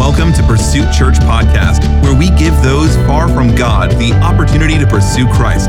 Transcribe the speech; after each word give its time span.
welcome 0.00 0.32
to 0.32 0.42
Pursuit 0.44 0.90
Church 0.94 1.16
Podcast, 1.16 1.82
where 2.02 2.16
we 2.18 2.30
give 2.30 2.54
those 2.62 2.96
far 3.06 3.28
from 3.28 3.54
God 3.54 3.90
the 3.98 4.14
opportunity 4.22 4.78
to 4.78 4.86
pursue 4.86 5.26
Christ. 5.28 5.68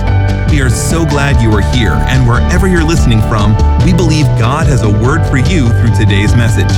We 0.50 0.62
are 0.62 0.70
so 0.70 1.04
glad 1.04 1.42
you 1.42 1.52
are 1.52 1.74
here, 1.76 1.96
and 2.08 2.26
wherever 2.26 2.66
you're 2.66 2.82
listening 2.82 3.20
from, 3.24 3.52
we 3.84 3.92
believe 3.92 4.24
God 4.40 4.68
has 4.68 4.84
a 4.84 4.90
word 4.90 5.28
for 5.28 5.36
you 5.36 5.68
through 5.68 5.94
today's 5.98 6.34
message. 6.34 6.72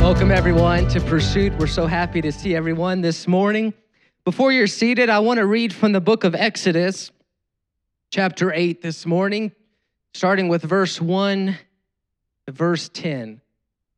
Welcome, 0.00 0.32
everyone, 0.32 0.88
to 0.88 1.00
Pursuit. 1.00 1.56
We're 1.56 1.68
so 1.68 1.86
happy 1.86 2.20
to 2.20 2.32
see 2.32 2.56
everyone 2.56 3.00
this 3.00 3.28
morning. 3.28 3.74
Before 4.24 4.52
you're 4.52 4.68
seated, 4.68 5.10
I 5.10 5.18
want 5.18 5.38
to 5.38 5.46
read 5.46 5.74
from 5.74 5.90
the 5.90 6.00
book 6.00 6.22
of 6.22 6.36
Exodus, 6.36 7.10
chapter 8.12 8.52
8, 8.52 8.80
this 8.80 9.04
morning, 9.04 9.50
starting 10.14 10.46
with 10.46 10.62
verse 10.62 11.00
1 11.00 11.58
to 12.46 12.52
verse 12.52 12.88
10. 12.88 13.40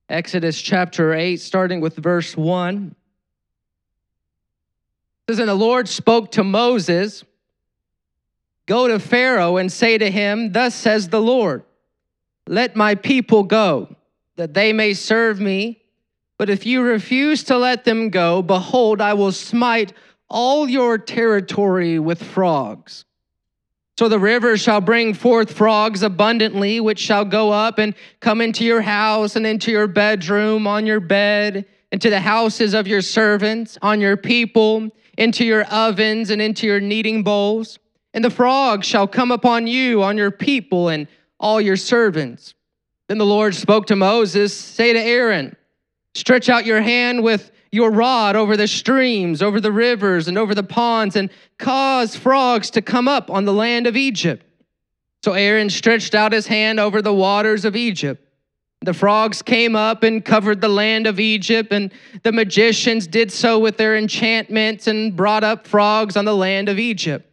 Exodus 0.08 0.62
chapter 0.62 1.12
8, 1.12 1.36
starting 1.36 1.82
with 1.82 1.96
verse 1.96 2.34
1. 2.38 2.96
It 5.28 5.32
says, 5.32 5.40
And 5.40 5.48
the 5.50 5.54
Lord 5.54 5.90
spoke 5.90 6.32
to 6.32 6.42
Moses, 6.42 7.22
Go 8.64 8.88
to 8.88 8.98
Pharaoh 8.98 9.58
and 9.58 9.70
say 9.70 9.98
to 9.98 10.10
him, 10.10 10.52
Thus 10.52 10.74
says 10.74 11.10
the 11.10 11.20
Lord, 11.20 11.64
Let 12.46 12.76
my 12.76 12.94
people 12.94 13.42
go, 13.42 13.94
that 14.36 14.54
they 14.54 14.72
may 14.72 14.94
serve 14.94 15.38
me. 15.38 15.82
But 16.38 16.48
if 16.48 16.64
you 16.64 16.80
refuse 16.82 17.44
to 17.44 17.58
let 17.58 17.84
them 17.84 18.08
go, 18.08 18.40
behold, 18.40 19.02
I 19.02 19.12
will 19.12 19.30
smite 19.30 19.92
all 20.28 20.68
your 20.68 20.98
territory 20.98 21.98
with 21.98 22.22
frogs. 22.22 23.04
So 23.96 24.08
the 24.08 24.18
river 24.18 24.56
shall 24.56 24.80
bring 24.80 25.14
forth 25.14 25.52
frogs 25.52 26.02
abundantly, 26.02 26.80
which 26.80 26.98
shall 26.98 27.24
go 27.24 27.52
up 27.52 27.78
and 27.78 27.94
come 28.20 28.40
into 28.40 28.64
your 28.64 28.80
house 28.80 29.36
and 29.36 29.46
into 29.46 29.70
your 29.70 29.86
bedroom, 29.86 30.66
on 30.66 30.84
your 30.84 30.98
bed, 30.98 31.66
into 31.92 32.10
the 32.10 32.18
houses 32.18 32.74
of 32.74 32.88
your 32.88 33.02
servants, 33.02 33.78
on 33.82 34.00
your 34.00 34.16
people, 34.16 34.90
into 35.16 35.44
your 35.44 35.64
ovens 35.66 36.30
and 36.30 36.42
into 36.42 36.66
your 36.66 36.80
kneading 36.80 37.22
bowls. 37.22 37.78
And 38.14 38.24
the 38.24 38.30
frogs 38.30 38.86
shall 38.86 39.06
come 39.06 39.30
upon 39.30 39.68
you, 39.68 40.02
on 40.02 40.16
your 40.16 40.32
people, 40.32 40.88
and 40.88 41.06
all 41.38 41.60
your 41.60 41.76
servants. 41.76 42.54
Then 43.08 43.18
the 43.18 43.26
Lord 43.26 43.54
spoke 43.54 43.86
to 43.86 43.96
Moses, 43.96 44.56
Say 44.56 44.92
to 44.92 44.98
Aaron, 44.98 45.54
Stretch 46.14 46.48
out 46.48 46.66
your 46.66 46.80
hand 46.80 47.22
with 47.22 47.52
your 47.74 47.90
rod 47.90 48.36
over 48.36 48.56
the 48.56 48.68
streams, 48.68 49.42
over 49.42 49.60
the 49.60 49.72
rivers, 49.72 50.28
and 50.28 50.38
over 50.38 50.54
the 50.54 50.62
ponds, 50.62 51.16
and 51.16 51.28
cause 51.58 52.14
frogs 52.14 52.70
to 52.70 52.80
come 52.80 53.08
up 53.08 53.28
on 53.30 53.44
the 53.44 53.52
land 53.52 53.88
of 53.88 53.96
Egypt. 53.96 54.46
So 55.24 55.32
Aaron 55.32 55.68
stretched 55.68 56.14
out 56.14 56.32
his 56.32 56.46
hand 56.46 56.78
over 56.78 57.02
the 57.02 57.12
waters 57.12 57.64
of 57.64 57.74
Egypt. 57.74 58.24
The 58.82 58.94
frogs 58.94 59.42
came 59.42 59.74
up 59.74 60.04
and 60.04 60.24
covered 60.24 60.60
the 60.60 60.68
land 60.68 61.08
of 61.08 61.18
Egypt, 61.18 61.72
and 61.72 61.90
the 62.22 62.30
magicians 62.30 63.08
did 63.08 63.32
so 63.32 63.58
with 63.58 63.76
their 63.76 63.96
enchantments 63.96 64.86
and 64.86 65.16
brought 65.16 65.42
up 65.42 65.66
frogs 65.66 66.16
on 66.16 66.24
the 66.24 66.36
land 66.36 66.68
of 66.68 66.78
Egypt. 66.78 67.28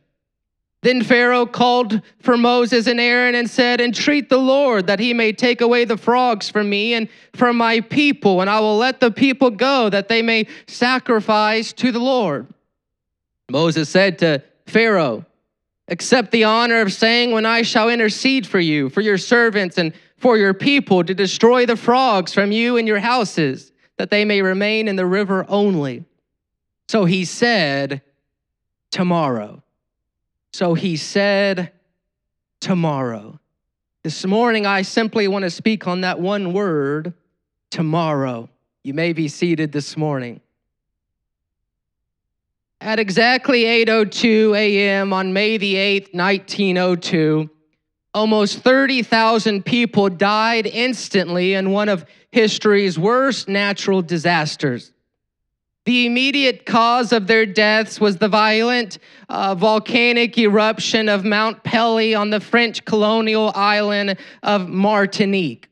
Then 0.82 1.04
Pharaoh 1.04 1.46
called 1.46 2.02
for 2.20 2.38
Moses 2.38 2.88
and 2.88 3.00
Aaron 3.00 3.36
and 3.36 3.48
said, 3.48 3.80
Entreat 3.80 4.30
the 4.30 4.40
Lord 4.40 4.88
that 4.88 5.00
he 5.00 5.14
may 5.14 5.32
take 5.32 5.62
away 5.62 5.86
the 5.86 5.98
frogs 5.98 6.50
from 6.50 6.70
me 6.70 6.96
and 6.96 7.08
from 7.34 7.56
my 7.58 7.82
people, 7.82 8.42
and 8.42 8.50
I 8.50 8.60
will 8.60 8.78
let 8.78 9.00
the 9.00 9.12
people 9.12 9.52
go 9.52 9.90
that 9.90 10.09
they 10.09 10.24
may 10.24 10.48
sacrifice 10.68 11.72
to 11.74 11.92
the 11.92 12.00
Lord. 12.00 12.48
Moses 13.52 13.90
said 13.90 14.18
to 14.20 14.42
Pharaoh, 14.66 15.26
Accept 15.88 16.32
the 16.32 16.46
honor 16.46 16.82
of 16.82 16.94
saying, 16.94 17.32
When 17.32 17.46
I 17.46 17.62
shall 17.62 17.90
intercede 17.90 18.48
for 18.48 18.59
you, 18.59 18.90
for 18.90 19.02
your 19.02 19.18
servants, 19.18 19.78
and 19.78 19.94
for 20.18 20.38
your 20.38 20.54
people, 20.54 21.04
to 21.04 21.14
destroy 21.14 21.66
the 21.66 21.76
frogs 21.76 22.34
from 22.34 22.52
you 22.52 22.78
and 22.78 22.88
your 22.88 23.00
houses, 23.00 23.72
that 23.97 24.09
they 24.09 24.25
may 24.25 24.41
remain 24.41 24.88
in 24.88 24.96
the 24.96 25.06
river 25.06 25.46
only. 25.47 26.06
So 26.88 27.06
he 27.06 27.25
said, 27.25 28.02
Tomorrow. 28.90 29.64
So 30.53 30.73
he 30.73 30.97
said, 30.97 31.72
Tomorrow. 32.59 33.39
This 34.03 34.25
morning, 34.25 34.66
I 34.66 34.81
simply 34.81 35.28
want 35.28 35.44
to 35.44 35.50
speak 35.50 35.88
on 35.88 36.01
that 36.01 36.19
one 36.19 36.53
word, 36.53 37.13
tomorrow. 37.69 38.50
You 38.84 38.94
may 38.94 39.13
be 39.13 39.28
seated 39.28 39.72
this 39.72 39.95
morning. 39.95 40.41
At 42.79 43.00
exactly 43.00 43.63
8:02 43.63 44.57
a.m. 44.57 45.13
on 45.13 45.34
May 45.34 45.57
the 45.57 45.75
8th, 45.75 46.13
1902, 46.13 47.50
almost 48.13 48.59
30,000 48.59 49.63
people 49.63 50.09
died 50.09 50.66
instantly 50.66 51.53
in 51.53 51.72
one 51.72 51.90
of 51.90 52.06
history's 52.31 52.97
worst 52.97 53.47
natural 53.47 54.01
disasters. 54.01 54.94
The 55.86 56.06
immediate 56.06 56.66
cause 56.66 57.12
of 57.12 57.25
their 57.25 57.46
deaths 57.46 58.00
was 58.00 58.18
the 58.18 58.28
violent 58.28 59.00
uh, 59.30 59.56
volcanic 59.56 60.38
eruption 60.38 61.09
of 61.09 61.25
Mount 61.25 61.64
Pelée 61.64 62.18
on 62.18 62.30
the 62.30 62.40
French 62.40 62.86
colonial 62.86 63.52
island 63.56 64.18
of 64.44 64.70
Martinique. 64.70 65.70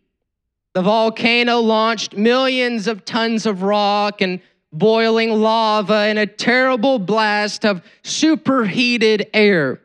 The 0.74 0.82
volcano 0.82 1.60
launched 1.60 2.16
millions 2.16 2.88
of 2.88 3.06
tons 3.06 3.46
of 3.46 3.62
rock 3.62 4.22
and 4.22 4.40
boiling 4.72 5.32
lava 5.32 6.08
in 6.08 6.18
a 6.18 6.26
terrible 6.26 6.98
blast 6.98 7.66
of 7.66 7.82
superheated 8.04 9.30
air. 9.34 9.80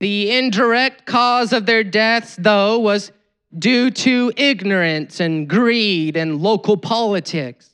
The 0.00 0.30
indirect 0.30 1.06
cause 1.06 1.52
of 1.52 1.66
their 1.66 1.84
deaths, 1.84 2.36
though, 2.38 2.78
was 2.78 3.12
due 3.58 3.90
to 3.90 4.32
ignorance 4.36 5.20
and 5.20 5.48
greed 5.48 6.16
and 6.16 6.40
local 6.40 6.76
politics. 6.76 7.67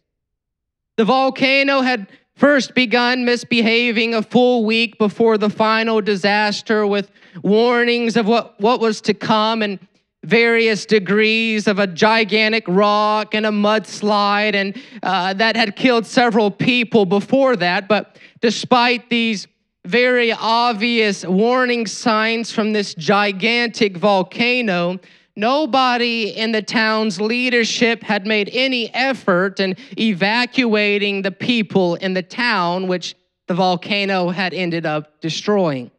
The 0.96 1.04
volcano 1.04 1.80
had 1.80 2.08
first 2.36 2.74
begun 2.74 3.24
misbehaving 3.24 4.14
a 4.14 4.22
full 4.22 4.64
week 4.64 4.98
before 4.98 5.38
the 5.38 5.50
final 5.50 6.00
disaster 6.00 6.86
with 6.86 7.10
warnings 7.42 8.16
of 8.16 8.26
what, 8.26 8.60
what 8.60 8.80
was 8.80 9.00
to 9.02 9.14
come 9.14 9.62
and 9.62 9.78
various 10.24 10.86
degrees 10.86 11.66
of 11.66 11.78
a 11.78 11.86
gigantic 11.86 12.64
rock 12.66 13.34
and 13.34 13.44
a 13.44 13.50
mudslide, 13.50 14.54
and 14.54 14.80
uh, 15.02 15.34
that 15.34 15.56
had 15.56 15.76
killed 15.76 16.06
several 16.06 16.50
people 16.50 17.04
before 17.04 17.56
that. 17.56 17.88
But 17.88 18.18
despite 18.40 19.10
these 19.10 19.46
very 19.84 20.32
obvious 20.32 21.26
warning 21.26 21.86
signs 21.86 22.50
from 22.50 22.72
this 22.72 22.94
gigantic 22.94 23.96
volcano, 23.96 24.98
Nobody 25.36 26.28
in 26.28 26.52
the 26.52 26.62
town's 26.62 27.20
leadership 27.20 28.02
had 28.02 28.26
made 28.26 28.48
any 28.52 28.92
effort 28.94 29.58
in 29.58 29.76
evacuating 29.98 31.22
the 31.22 31.32
people 31.32 31.96
in 31.96 32.14
the 32.14 32.22
town, 32.22 32.86
which 32.86 33.16
the 33.46 33.54
volcano 33.54 34.28
had 34.28 34.54
ended 34.54 34.86
up 34.86 35.20
destroying. 35.20 35.90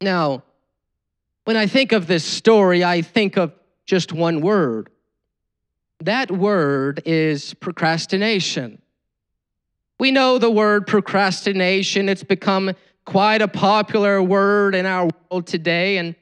Now, 0.00 0.42
when 1.44 1.56
I 1.56 1.66
think 1.66 1.92
of 1.92 2.06
this 2.06 2.24
story, 2.24 2.84
I 2.84 3.02
think 3.02 3.36
of 3.36 3.52
just 3.86 4.12
one 4.12 4.40
word. 4.40 4.90
That 6.00 6.30
word 6.30 7.02
is 7.06 7.54
procrastination. 7.54 8.80
We 9.98 10.10
know 10.10 10.38
the 10.38 10.50
word 10.50 10.86
procrastination, 10.86 12.08
it's 12.08 12.24
become 12.24 12.72
quite 13.06 13.42
a 13.42 13.48
popular 13.48 14.22
word 14.22 14.74
in 14.74 14.86
our 14.86 15.08
world 15.30 15.46
today. 15.46 15.98
And 15.98 16.14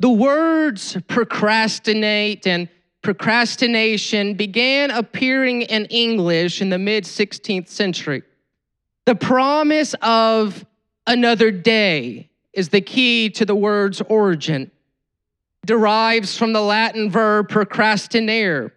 the 0.00 0.10
words 0.10 0.96
procrastinate 1.08 2.46
and 2.46 2.68
procrastination 3.02 4.34
began 4.34 4.90
appearing 4.90 5.62
in 5.62 5.86
English 5.86 6.60
in 6.60 6.68
the 6.68 6.78
mid 6.78 7.04
16th 7.04 7.68
century. 7.68 8.22
The 9.06 9.14
promise 9.14 9.94
of 10.02 10.64
another 11.06 11.50
day 11.50 12.28
is 12.52 12.68
the 12.68 12.80
key 12.80 13.30
to 13.30 13.44
the 13.44 13.54
word's 13.54 14.00
origin. 14.02 14.70
Derives 15.66 16.36
from 16.36 16.52
the 16.52 16.62
Latin 16.62 17.10
verb 17.10 17.48
procrastinare, 17.48 18.70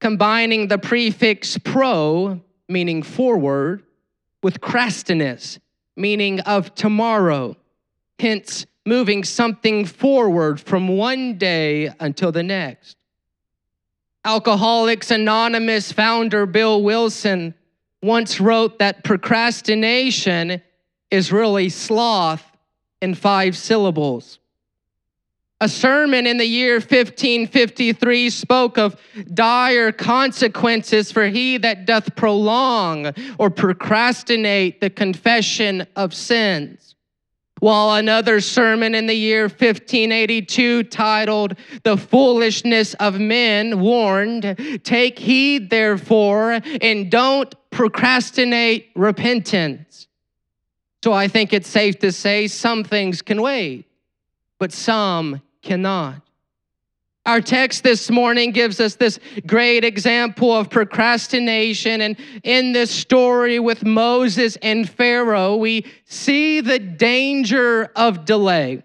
combining 0.00 0.68
the 0.68 0.78
prefix 0.78 1.58
pro, 1.58 2.40
meaning 2.68 3.02
forward, 3.02 3.82
with 4.42 4.60
crastinus, 4.60 5.58
meaning 5.96 6.40
of 6.40 6.74
tomorrow. 6.74 7.56
Hence, 8.18 8.66
moving 8.86 9.24
something 9.24 9.84
forward 9.84 10.60
from 10.60 10.88
one 10.88 11.38
day 11.38 11.90
until 12.00 12.32
the 12.32 12.42
next. 12.42 12.96
Alcoholics 14.24 15.10
Anonymous 15.10 15.92
founder 15.92 16.46
Bill 16.46 16.82
Wilson 16.82 17.54
once 18.02 18.40
wrote 18.40 18.78
that 18.78 19.04
procrastination 19.04 20.62
is 21.10 21.32
really 21.32 21.68
sloth 21.68 22.44
in 23.00 23.14
five 23.14 23.56
syllables. 23.56 24.38
A 25.60 25.68
sermon 25.68 26.26
in 26.26 26.36
the 26.36 26.46
year 26.46 26.74
1553 26.74 28.28
spoke 28.28 28.76
of 28.76 29.00
dire 29.32 29.92
consequences 29.92 31.12
for 31.12 31.26
he 31.28 31.56
that 31.58 31.86
doth 31.86 32.14
prolong 32.16 33.12
or 33.38 33.48
procrastinate 33.48 34.80
the 34.80 34.90
confession 34.90 35.86
of 35.96 36.12
sins. 36.12 36.93
While 37.64 37.94
another 37.94 38.42
sermon 38.42 38.94
in 38.94 39.06
the 39.06 39.14
year 39.14 39.44
1582 39.44 40.82
titled 40.82 41.56
The 41.82 41.96
Foolishness 41.96 42.92
of 43.00 43.18
Men 43.18 43.80
warned, 43.80 44.82
Take 44.84 45.18
heed, 45.18 45.70
therefore, 45.70 46.60
and 46.82 47.10
don't 47.10 47.54
procrastinate 47.70 48.90
repentance. 48.94 50.08
So 51.02 51.14
I 51.14 51.26
think 51.26 51.54
it's 51.54 51.66
safe 51.66 51.98
to 52.00 52.12
say 52.12 52.48
some 52.48 52.84
things 52.84 53.22
can 53.22 53.40
wait, 53.40 53.86
but 54.58 54.70
some 54.70 55.40
cannot. 55.62 56.20
Our 57.26 57.40
text 57.40 57.82
this 57.82 58.10
morning 58.10 58.50
gives 58.50 58.80
us 58.80 58.96
this 58.96 59.18
great 59.46 59.82
example 59.82 60.52
of 60.52 60.68
procrastination. 60.68 62.02
And 62.02 62.16
in 62.42 62.72
this 62.72 62.90
story 62.90 63.58
with 63.58 63.82
Moses 63.82 64.56
and 64.60 64.88
Pharaoh, 64.88 65.56
we 65.56 65.86
see 66.04 66.60
the 66.60 66.78
danger 66.78 67.90
of 67.96 68.26
delay. 68.26 68.82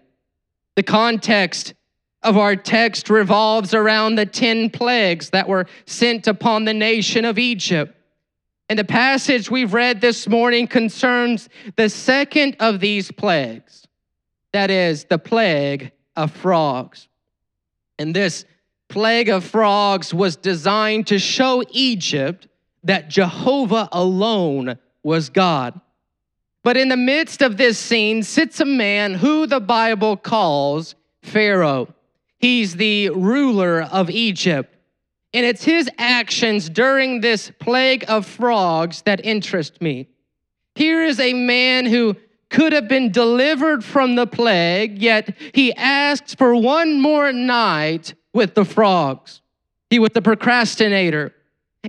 The 0.74 0.82
context 0.82 1.74
of 2.22 2.38
our 2.38 2.56
text 2.56 3.10
revolves 3.10 3.74
around 3.74 4.14
the 4.14 4.24
10 4.24 4.70
plagues 4.70 5.30
that 5.30 5.46
were 5.46 5.66
sent 5.84 6.26
upon 6.26 6.64
the 6.64 6.74
nation 6.74 7.26
of 7.26 7.38
Egypt. 7.38 7.94
And 8.70 8.78
the 8.78 8.84
passage 8.84 9.50
we've 9.50 9.74
read 9.74 10.00
this 10.00 10.26
morning 10.26 10.66
concerns 10.66 11.50
the 11.76 11.90
second 11.90 12.56
of 12.60 12.80
these 12.80 13.10
plagues 13.10 13.86
that 14.52 14.70
is, 14.70 15.04
the 15.04 15.18
plague 15.18 15.92
of 16.16 16.32
frogs. 16.32 17.09
And 18.00 18.16
this 18.16 18.46
plague 18.88 19.28
of 19.28 19.44
frogs 19.44 20.14
was 20.14 20.34
designed 20.34 21.08
to 21.08 21.18
show 21.18 21.62
Egypt 21.70 22.48
that 22.82 23.10
Jehovah 23.10 23.90
alone 23.92 24.78
was 25.02 25.28
God. 25.28 25.78
But 26.62 26.78
in 26.78 26.88
the 26.88 26.96
midst 26.96 27.42
of 27.42 27.58
this 27.58 27.78
scene 27.78 28.22
sits 28.22 28.58
a 28.58 28.64
man 28.64 29.12
who 29.12 29.46
the 29.46 29.60
Bible 29.60 30.16
calls 30.16 30.94
Pharaoh. 31.22 31.94
He's 32.38 32.76
the 32.76 33.10
ruler 33.10 33.82
of 33.82 34.08
Egypt. 34.08 34.74
And 35.34 35.44
it's 35.44 35.64
his 35.64 35.90
actions 35.98 36.70
during 36.70 37.20
this 37.20 37.52
plague 37.60 38.06
of 38.08 38.24
frogs 38.24 39.02
that 39.02 39.26
interest 39.26 39.82
me. 39.82 40.08
Here 40.74 41.04
is 41.04 41.20
a 41.20 41.34
man 41.34 41.84
who 41.84 42.16
could 42.50 42.72
have 42.72 42.88
been 42.88 43.10
delivered 43.10 43.84
from 43.84 44.16
the 44.16 44.26
plague, 44.26 45.00
yet 45.00 45.36
he 45.54 45.72
asks 45.74 46.34
for 46.34 46.54
one 46.54 47.00
more 47.00 47.32
night 47.32 48.14
with 48.34 48.54
the 48.54 48.64
frogs. 48.64 49.40
He 49.88 49.98
was 49.98 50.10
the 50.10 50.22
procrastinator. 50.22 51.32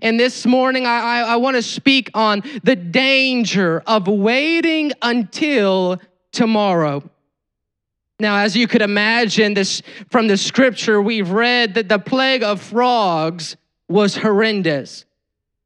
And 0.01 0.19
this 0.19 0.45
morning, 0.45 0.85
I, 0.85 0.99
I, 0.99 1.19
I 1.21 1.35
want 1.35 1.57
to 1.57 1.61
speak 1.61 2.09
on 2.13 2.43
the 2.63 2.75
danger 2.75 3.83
of 3.85 4.07
waiting 4.07 4.93
until 5.01 5.99
tomorrow. 6.31 7.03
Now, 8.19 8.37
as 8.37 8.55
you 8.55 8.67
could 8.67 8.83
imagine, 8.83 9.55
this 9.55 9.81
from 10.09 10.27
the 10.27 10.37
scripture 10.37 11.01
we've 11.01 11.31
read 11.31 11.73
that 11.73 11.89
the 11.89 11.99
plague 11.99 12.43
of 12.43 12.61
frogs 12.61 13.57
was 13.89 14.15
horrendous. 14.15 15.05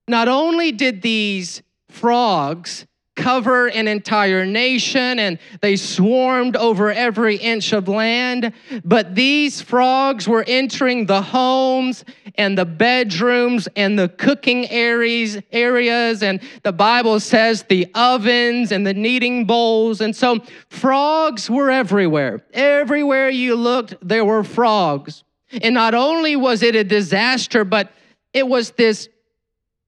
Not 0.08 0.28
only 0.28 0.72
did 0.72 1.02
these 1.02 1.62
frogs 1.90 2.86
cover 3.16 3.68
an 3.68 3.88
entire 3.88 4.46
nation 4.46 5.20
and 5.20 5.40
they 5.62 5.76
swarmed 5.76 6.56
over 6.56 6.92
every 6.92 7.38
inch 7.38 7.74
of 7.74 7.88
land. 7.88 8.54
But 8.84 9.16
these 9.16 9.62
frogs 9.62 10.28
were 10.28 10.44
entering 10.46 11.06
the 11.06 11.22
homes 11.22 12.04
and 12.36 12.58
the 12.58 12.66
bedrooms 12.66 13.68
and 13.76 13.98
the 13.98 14.10
cooking 14.10 14.70
areas, 14.70 15.40
areas 15.52 16.24
and 16.24 16.42
the 16.64 16.74
Bible 16.74 17.20
says 17.20 17.64
the 17.64 17.88
ovens 17.96 18.72
and 18.72 18.86
the 18.86 18.94
kneading 18.94 19.46
bowls. 19.46 20.02
And 20.02 20.16
so 20.16 20.40
frogs 20.70 21.50
were 21.50 21.72
everywhere. 21.72 22.44
Everywhere 22.54 23.30
you 23.30 23.56
looked, 23.56 23.96
there 24.02 24.26
were 24.26 24.44
frogs. 24.44 25.24
And 25.62 25.74
not 25.74 25.94
only 25.94 26.36
was 26.36 26.62
it 26.64 26.76
a 26.76 26.84
disaster, 26.84 27.64
but 27.64 27.92
it 28.34 28.48
was 28.48 28.72
this 28.72 29.08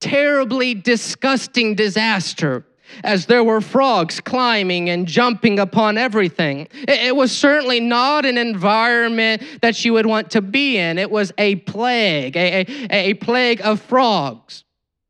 terribly 0.00 0.74
disgusting 0.74 1.74
disaster 1.74 2.64
as 3.04 3.26
there 3.26 3.44
were 3.44 3.60
frogs 3.60 4.20
climbing 4.20 4.90
and 4.90 5.06
jumping 5.06 5.58
upon 5.58 5.98
everything. 5.98 6.68
It 6.72 7.14
was 7.14 7.36
certainly 7.36 7.80
not 7.80 8.24
an 8.24 8.38
environment 8.38 9.42
that 9.62 9.84
you 9.84 9.92
would 9.92 10.06
want 10.06 10.30
to 10.32 10.40
be 10.40 10.78
in. 10.78 10.98
It 10.98 11.10
was 11.10 11.32
a 11.38 11.56
plague, 11.56 12.36
a, 12.36 12.66
a, 12.90 13.10
a 13.10 13.14
plague 13.14 13.60
of 13.62 13.80
frogs. 13.80 14.64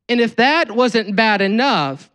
And 0.07 0.19
if 0.19 0.35
that 0.35 0.71
wasn't 0.71 1.15
bad 1.15 1.41
enough, 1.41 2.09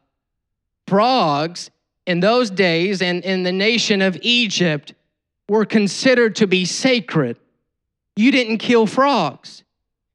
frogs 0.87 1.71
in 2.07 2.21
those 2.21 2.51
days 2.51 3.03
and 3.03 3.25
in 3.25 3.43
the 3.43 3.53
nation 3.53 4.03
of 4.03 4.19
Egypt 4.21 4.95
were 5.49 5.65
considered 5.65 6.37
to 6.37 6.47
be 6.47 6.65
sacred. 6.65 7.37
You 8.17 8.31
didn't 8.31 8.59
kill 8.59 8.87
frogs. 8.87 9.64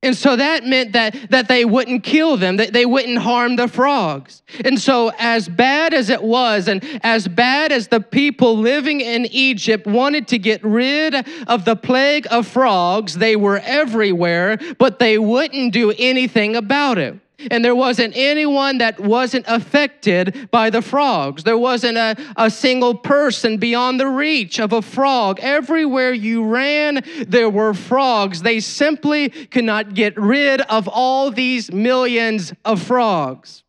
And 0.02 0.16
so 0.16 0.38
that 0.38 0.64
meant 0.64 0.94
that, 0.94 1.14
that 1.30 1.50
they 1.50 1.66
wouldn't 1.66 2.04
kill 2.04 2.38
them, 2.38 2.56
that 2.56 2.72
they 2.72 2.86
wouldn't 2.86 3.18
harm 3.18 3.58
the 3.58 3.68
frogs. 3.68 4.44
And 4.64 4.80
so, 4.80 5.12
as 5.20 5.50
bad 5.50 5.94
as 5.94 6.10
it 6.10 6.24
was, 6.24 6.70
and 6.70 6.82
as 7.04 7.28
bad 7.28 7.74
as 7.74 7.90
the 7.90 8.00
people 8.00 8.58
living 8.58 9.02
in 9.02 9.26
Egypt 9.26 9.86
wanted 9.86 10.30
to 10.30 10.38
get 10.38 10.64
rid 10.64 11.16
of 11.48 11.66
the 11.66 11.76
plague 11.76 12.28
of 12.32 12.48
frogs, 12.48 13.16
they 13.16 13.36
were 13.36 13.60
everywhere, 13.66 14.58
but 14.78 15.00
they 15.00 15.18
wouldn't 15.18 15.74
do 15.74 15.94
anything 15.98 16.56
about 16.56 16.98
it. 16.98 17.20
And 17.52 17.64
there 17.64 17.76
wasn't 17.76 18.14
anyone 18.16 18.80
that 18.80 19.00
wasn't 19.00 19.46
affected 19.48 20.50
by 20.52 20.70
the 20.70 20.82
frogs. 20.82 21.44
There 21.44 21.58
wasn't 21.58 21.98
a, 21.98 22.16
a 22.36 22.50
single 22.50 22.96
person 22.96 23.58
beyond 23.58 24.00
the 24.00 24.08
reach 24.08 24.60
of 24.60 24.74
a 24.74 24.82
frog. 24.82 25.40
Everywhere 25.42 26.12
you 26.12 26.44
ran, 26.46 27.04
there 27.28 27.50
were 27.50 27.74
frogs. 27.74 28.42
They 28.42 28.60
simply 28.60 29.30
could 29.30 29.64
not 29.64 29.94
get 29.94 30.18
rid 30.18 30.62
of 30.62 30.88
all 30.88 31.32
these 31.32 31.72
millions 31.72 32.54
of 32.66 32.82
frogs. 32.82 33.64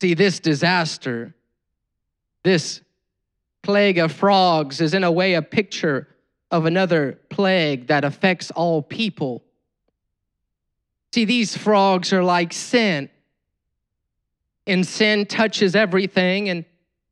See, 0.00 0.14
this 0.14 0.40
disaster, 0.40 1.34
this 2.42 2.80
plague 3.62 3.98
of 3.98 4.12
frogs, 4.12 4.80
is 4.80 4.94
in 4.94 5.04
a 5.04 5.12
way 5.12 5.34
a 5.34 5.42
picture 5.42 6.08
of 6.50 6.66
another 6.66 7.18
plague 7.30 7.86
that 7.86 8.04
affects 8.04 8.50
all 8.50 8.82
people 8.82 9.42
See, 11.12 11.24
these 11.24 11.56
frogs 11.56 12.12
are 12.12 12.24
like 12.24 12.52
sin. 12.52 13.10
And 14.66 14.86
sin 14.86 15.26
touches 15.26 15.74
everything, 15.74 16.48
and 16.48 16.64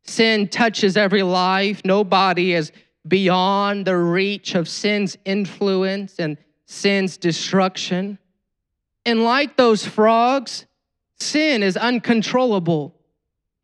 sin 0.05 0.49
touches 0.49 0.97
every 0.97 1.23
life. 1.23 1.83
Nobody 1.85 2.55
is 2.55 2.73
beyond 3.07 3.87
the 3.87 3.97
reach 3.97 4.55
of 4.55 4.69
sin's 4.69 5.17
influence 5.25 6.19
and 6.19 6.37
sin's 6.67 7.17
destruction. 7.17 8.19
And 9.05 9.25
like 9.25 9.57
those 9.57 9.85
frogs, 9.85 10.67
sin 11.19 11.63
is 11.63 11.77
uncontrollable 11.77 12.95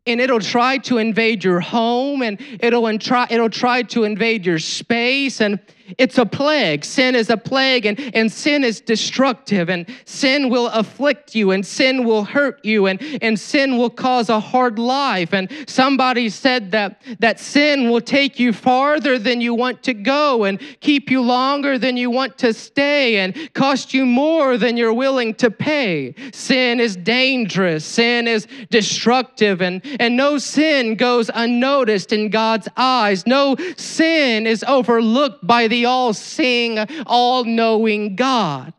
and 0.07 0.21
it'll 0.21 0.41
try 0.41 0.79
to 0.79 0.99
invade 0.99 1.43
your 1.43 1.61
home 1.61 2.23
and 2.23 2.41
it'll 2.61 2.99
try 2.99 3.27
it'll 3.29 3.51
try 3.51 3.83
to 3.83 4.05
invade 4.05 4.47
your 4.47 4.59
space 4.59 5.41
and 5.41 5.59
it's 5.99 6.19
a 6.19 6.27
plague. 6.27 6.85
Sin 6.85 7.15
is 7.15 7.31
a 7.31 7.37
plague 7.37 7.87
and, 7.87 7.99
and 8.15 8.31
sin 8.31 8.65
is 8.65 8.81
destructive 8.81 9.69
and 9.69 9.87
sin 10.05 10.51
will 10.51 10.69
afflict 10.69 11.35
you 11.35 11.51
and 11.51 11.65
sin 11.65 12.05
will 12.05 12.25
hurt 12.25 12.65
you 12.65 12.87
and, 12.87 13.03
and 13.23 13.39
sin 13.39 13.77
will 13.77 13.91
cause 13.91 14.29
a 14.29 14.41
hard 14.41 14.79
life. 14.79 15.33
And 15.33 15.51
somebody 15.67 16.29
said 16.29 16.71
that 16.73 17.01
that 17.21 17.41
sin 17.41 17.91
will 17.91 18.01
take 18.01 18.39
you 18.39 18.53
farther 18.53 19.19
than 19.19 19.41
you 19.41 19.55
want 19.55 19.83
to 19.85 19.95
go 19.95 20.45
and 20.45 20.61
keep 20.81 21.11
you 21.11 21.21
longer 21.21 21.79
than 21.79 21.97
you 21.97 22.11
want 22.11 22.39
to 22.39 22.53
stay 22.53 23.19
and 23.19 23.37
cost 23.55 23.95
you 23.95 24.07
more 24.07 24.57
than 24.57 24.77
you're 24.77 24.93
willing 24.93 25.35
to 25.35 25.51
pay. 25.51 26.15
Sin 26.33 26.81
is 26.81 26.97
dangerous. 26.97 27.85
Sin 27.85 28.27
is 28.27 28.47
destructive 28.71 29.61
and 29.61 29.83
and 30.01 30.17
no 30.17 30.39
sin 30.39 30.95
goes 30.97 31.31
unnoticed 31.33 32.13
in 32.13 32.31
God's 32.31 32.69
eyes. 32.77 33.27
No 33.27 33.57
sin 33.77 34.47
is 34.47 34.65
overlooked 34.67 35.47
by 35.47 35.69
the 35.77 35.85
all 35.85 36.15
seeing, 36.15 36.79
all 37.07 37.45
knowing 37.45 38.17
God. 38.17 38.73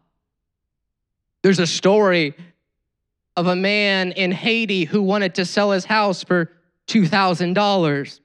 There's 1.43 1.59
a 1.59 1.67
story 1.67 2.33
of 3.35 3.45
a 3.45 3.55
man 3.55 4.13
in 4.13 4.31
Haiti 4.31 4.85
who 4.85 5.03
wanted 5.03 5.35
to 5.35 5.45
sell 5.45 5.71
his 5.71 5.85
house 5.85 6.23
for 6.23 6.51
$2,000. 6.87 8.19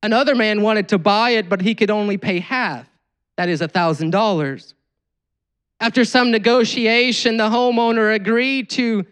Another 0.00 0.36
man 0.36 0.62
wanted 0.62 0.88
to 0.90 0.98
buy 0.98 1.30
it, 1.30 1.48
but 1.48 1.60
he 1.60 1.74
could 1.74 1.90
only 1.90 2.16
pay 2.16 2.38
half. 2.38 2.88
That 3.36 3.48
is 3.48 3.60
$1,000. 3.60 4.74
After 5.80 6.04
some 6.04 6.30
negotiation, 6.30 7.36
the 7.36 7.50
homeowner 7.50 8.14
agreed 8.14 8.70
to 8.70 9.04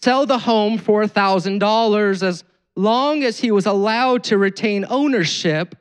sell 0.00 0.26
the 0.26 0.38
home 0.38 0.78
for 0.78 1.02
$1,000 1.02 2.22
as 2.22 2.44
long 2.76 3.24
as 3.24 3.40
he 3.40 3.50
was 3.50 3.66
allowed 3.66 4.22
to 4.24 4.38
retain 4.38 4.86
ownership 4.88 5.74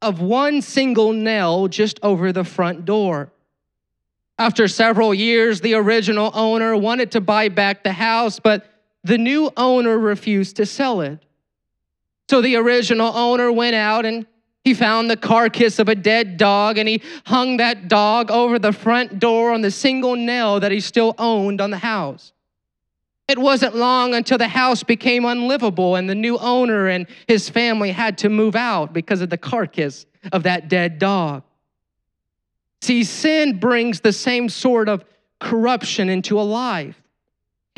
of 0.00 0.20
one 0.20 0.62
single 0.62 1.12
nail 1.12 1.68
just 1.68 1.98
over 2.02 2.32
the 2.32 2.44
front 2.44 2.84
door. 2.84 3.32
After 4.38 4.68
several 4.68 5.12
years, 5.12 5.60
the 5.60 5.74
original 5.74 6.30
owner 6.34 6.76
wanted 6.76 7.12
to 7.12 7.20
buy 7.20 7.48
back 7.48 7.82
the 7.82 7.92
house, 7.92 8.38
but 8.38 8.64
the 9.02 9.18
new 9.18 9.50
owner 9.56 9.98
refused 9.98 10.56
to 10.56 10.66
sell 10.66 11.00
it. 11.00 11.18
So 12.30 12.40
the 12.40 12.56
original 12.56 13.08
owner 13.16 13.50
went 13.50 13.74
out 13.74 14.04
and 14.04 14.26
he 14.62 14.74
found 14.74 15.10
the 15.10 15.16
carcass 15.16 15.78
of 15.78 15.88
a 15.88 15.94
dead 15.94 16.36
dog 16.36 16.78
and 16.78 16.88
he 16.88 17.02
hung 17.26 17.56
that 17.56 17.88
dog 17.88 18.30
over 18.30 18.58
the 18.58 18.72
front 18.72 19.18
door 19.18 19.52
on 19.52 19.62
the 19.62 19.70
single 19.70 20.14
nail 20.14 20.60
that 20.60 20.70
he 20.70 20.80
still 20.80 21.14
owned 21.18 21.60
on 21.60 21.70
the 21.70 21.78
house. 21.78 22.32
It 23.28 23.38
wasn't 23.38 23.76
long 23.76 24.14
until 24.14 24.38
the 24.38 24.48
house 24.48 24.82
became 24.82 25.26
unlivable 25.26 25.96
and 25.96 26.08
the 26.08 26.14
new 26.14 26.38
owner 26.38 26.88
and 26.88 27.06
his 27.26 27.50
family 27.50 27.90
had 27.90 28.16
to 28.18 28.30
move 28.30 28.56
out 28.56 28.94
because 28.94 29.20
of 29.20 29.28
the 29.28 29.36
carcass 29.36 30.06
of 30.32 30.44
that 30.44 30.68
dead 30.68 30.98
dog. 30.98 31.42
See, 32.80 33.04
sin 33.04 33.58
brings 33.58 34.00
the 34.00 34.12
same 34.12 34.48
sort 34.48 34.88
of 34.88 35.04
corruption 35.40 36.08
into 36.08 36.40
a 36.40 36.42
life. 36.42 37.00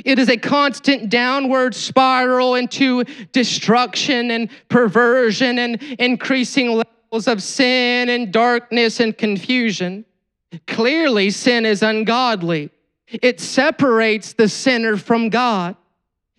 It 0.05 0.19
is 0.19 0.29
a 0.29 0.37
constant 0.37 1.11
downward 1.11 1.75
spiral 1.75 2.55
into 2.55 3.05
destruction 3.33 4.31
and 4.31 4.51
perversion 4.69 5.59
and 5.59 5.83
increasing 5.99 6.69
levels 6.69 7.27
of 7.27 7.43
sin 7.43 8.09
and 8.09 8.33
darkness 8.33 9.01
and 9.01 9.19
confusion. 9.19 10.05
Clearly, 10.67 11.31
sin 11.31 11.67
is 11.67 11.83
ungodly. 11.83 12.71
It 13.11 13.41
separates 13.41 14.33
the 14.33 14.49
sinner 14.49 14.97
from 14.97 15.29
God. 15.29 15.77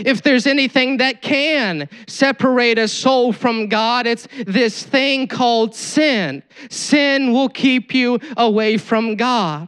If 0.06 0.22
there's 0.22 0.48
anything 0.48 0.98
that 0.98 1.22
can 1.22 1.88
separate 2.08 2.78
a 2.78 2.88
soul 2.88 3.34
from 3.34 3.68
God, 3.68 4.08
it's 4.08 4.28
this 4.48 4.84
thing 4.84 5.28
called 5.28 5.76
sin. 5.76 6.44
Sin 6.70 7.34
will 7.34 7.50
keep 7.50 7.94
you 7.94 8.20
away 8.38 8.78
from 8.78 9.16
God. 9.16 9.68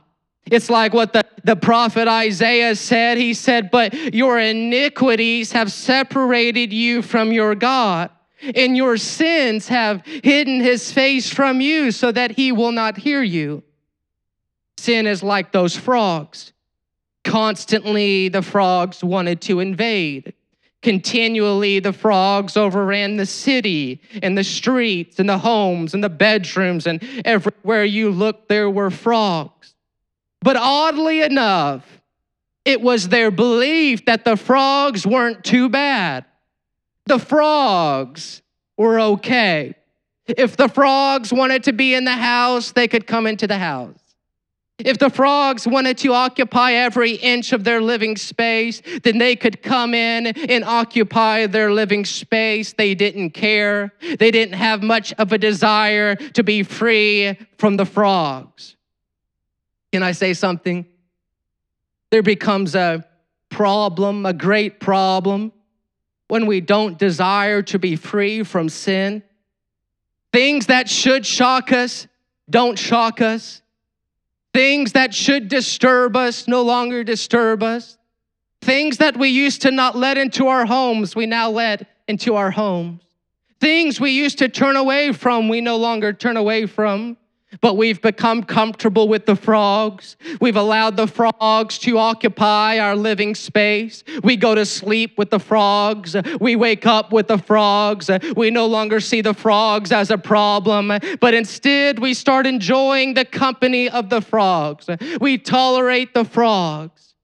It's 0.50 0.70
like 0.70 0.94
what 0.94 1.14
the, 1.14 1.24
the 1.44 1.56
prophet 1.56 2.08
Isaiah 2.08 2.76
said. 2.76 3.18
He 3.18 3.34
said, 3.34 3.72
But 3.72 4.14
your 4.14 4.40
iniquities 4.40 5.52
have 5.52 5.72
separated 5.72 6.74
you 6.74 7.02
from 7.02 7.32
your 7.32 7.56
God, 7.56 8.10
and 8.56 8.76
your 8.76 8.98
sins 8.98 9.68
have 9.70 10.06
hidden 10.06 10.60
his 10.60 10.92
face 10.92 11.30
from 11.30 11.62
you 11.62 11.92
so 11.92 12.12
that 12.12 12.32
he 12.32 12.52
will 12.52 12.72
not 12.72 12.98
hear 12.98 13.22
you. 13.22 13.64
Sin 14.78 15.08
is 15.08 15.24
like 15.24 15.52
those 15.52 15.78
frogs. 15.78 16.53
Constantly, 17.24 18.30
the 18.30 18.42
frogs 18.42 19.04
wanted 19.04 19.42
to 19.42 19.60
invade. 19.60 20.34
Continually, 20.82 21.80
the 21.80 21.94
frogs 21.94 22.58
overran 22.58 23.16
the 23.16 23.26
city 23.26 24.02
and 24.22 24.38
the 24.38 24.44
streets 24.44 25.18
and 25.18 25.30
the 25.30 25.38
homes 25.38 25.94
and 25.94 26.04
the 26.04 26.10
bedrooms, 26.10 26.86
and 26.86 27.02
everywhere 27.24 27.86
you 27.86 28.10
looked, 28.10 28.50
there 28.50 28.70
were 28.70 28.92
frogs. 28.92 29.76
But 30.42 30.58
oddly 30.58 31.22
enough, 31.22 32.02
it 32.66 32.82
was 32.82 33.08
their 33.08 33.32
belief 33.32 34.06
that 34.06 34.26
the 34.26 34.36
frogs 34.36 35.08
weren't 35.08 35.46
too 35.46 35.70
bad. 35.70 36.26
The 37.06 37.20
frogs 37.20 38.42
were 38.78 39.00
okay. 39.00 39.76
If 40.28 40.58
the 40.58 40.68
frogs 40.68 41.32
wanted 41.32 41.64
to 41.64 41.74
be 41.74 41.94
in 41.94 42.04
the 42.04 42.12
house, 42.12 42.72
they 42.72 42.90
could 42.90 43.08
come 43.08 43.26
into 43.26 43.48
the 43.48 43.58
house. 43.58 44.03
If 44.80 44.98
the 44.98 45.10
frogs 45.10 45.68
wanted 45.68 46.00
to 46.00 46.14
occupy 46.14 46.74
every 46.74 47.12
inch 47.12 47.54
of 47.54 47.64
their 47.64 47.80
living 47.80 48.18
space, 48.18 48.82
then 49.04 49.18
they 49.18 49.36
could 49.36 49.62
come 49.62 49.94
in 49.94 50.28
and 50.28 50.64
occupy 50.64 51.46
their 51.46 51.72
living 51.72 52.06
space. 52.06 52.74
They 52.74 52.96
didn't 52.96 53.32
care. 53.32 53.94
They 54.02 54.32
didn't 54.32 54.56
have 54.56 54.82
much 54.82 55.14
of 55.14 55.32
a 55.32 55.38
desire 55.38 56.16
to 56.16 56.44
be 56.44 56.64
free 56.64 57.38
from 57.58 57.78
the 57.78 57.86
frogs. 57.86 58.76
Can 59.92 60.02
I 60.02 60.12
say 60.12 60.34
something? 60.34 60.88
There 62.10 62.24
becomes 62.24 62.74
a 62.74 63.06
problem, 63.50 64.26
a 64.26 64.34
great 64.34 64.80
problem, 64.80 65.52
when 66.28 66.48
we 66.48 66.62
don't 66.62 66.98
desire 66.98 67.62
to 67.62 67.78
be 67.78 67.96
free 67.96 68.44
from 68.44 68.70
sin. 68.70 69.22
Things 70.32 70.66
that 70.66 70.90
should 70.90 71.28
shock 71.28 71.72
us 71.72 72.08
don't 72.50 72.78
shock 72.78 73.22
us. 73.22 73.63
Things 74.54 74.92
that 74.92 75.14
should 75.14 75.48
disturb 75.48 76.16
us 76.16 76.48
no 76.48 76.62
longer 76.62 77.04
disturb 77.04 77.64
us. 77.64 77.98
Things 78.62 78.98
that 78.98 79.18
we 79.18 79.30
used 79.30 79.64
to 79.64 79.72
not 79.72 79.98
let 79.98 80.18
into 80.18 80.48
our 80.48 80.66
homes, 80.66 81.16
we 81.16 81.26
now 81.26 81.50
let 81.50 81.88
into 82.08 82.36
our 82.36 82.52
homes. 82.52 83.02
Things 83.60 84.00
we 84.00 84.12
used 84.12 84.38
to 84.40 84.50
turn 84.50 84.76
away 84.76 85.12
from, 85.12 85.50
we 85.50 85.60
no 85.60 85.78
longer 85.78 86.14
turn 86.14 86.38
away 86.38 86.66
from 86.66 87.18
but 87.62 87.78
we've 87.78 88.02
become 88.02 88.44
comfortable 88.44 89.08
with 89.08 89.26
the 89.26 89.36
frogs. 89.36 90.16
We've 90.42 90.56
allowed 90.56 90.98
the 90.98 91.08
frogs 91.08 91.78
to 91.80 91.98
occupy 91.98 92.80
our 92.80 92.96
living 92.96 93.36
space. 93.36 94.04
We 94.24 94.38
go 94.38 94.56
to 94.56 94.66
sleep 94.66 95.18
with 95.18 95.30
the 95.30 95.40
frogs. 95.40 96.16
We 96.40 96.56
wake 96.56 96.86
up 96.86 97.12
with 97.12 97.28
the 97.28 97.38
frogs. 97.38 98.10
We 98.36 98.52
no 98.52 98.66
longer 98.66 99.00
see 99.00 99.22
the 99.22 99.34
frogs 99.34 99.92
as 99.92 100.12
a 100.12 100.18
problem, 100.18 100.92
but 101.20 101.34
instead 101.34 102.00
we 102.00 102.14
start 102.14 102.48
enjoying 102.48 103.14
the 103.14 103.26
company 103.26 103.90
of 103.90 104.10
the 104.10 104.22
frogs. 104.22 104.90
We 105.20 105.38
tolerate 105.38 106.14
the 106.14 106.26
frogs. 106.26 107.16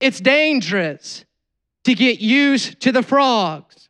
It's 0.00 0.20
dangerous 0.20 1.24
to 1.84 1.94
get 1.94 2.20
used 2.20 2.80
to 2.80 2.92
the 2.92 3.02
frogs. 3.02 3.88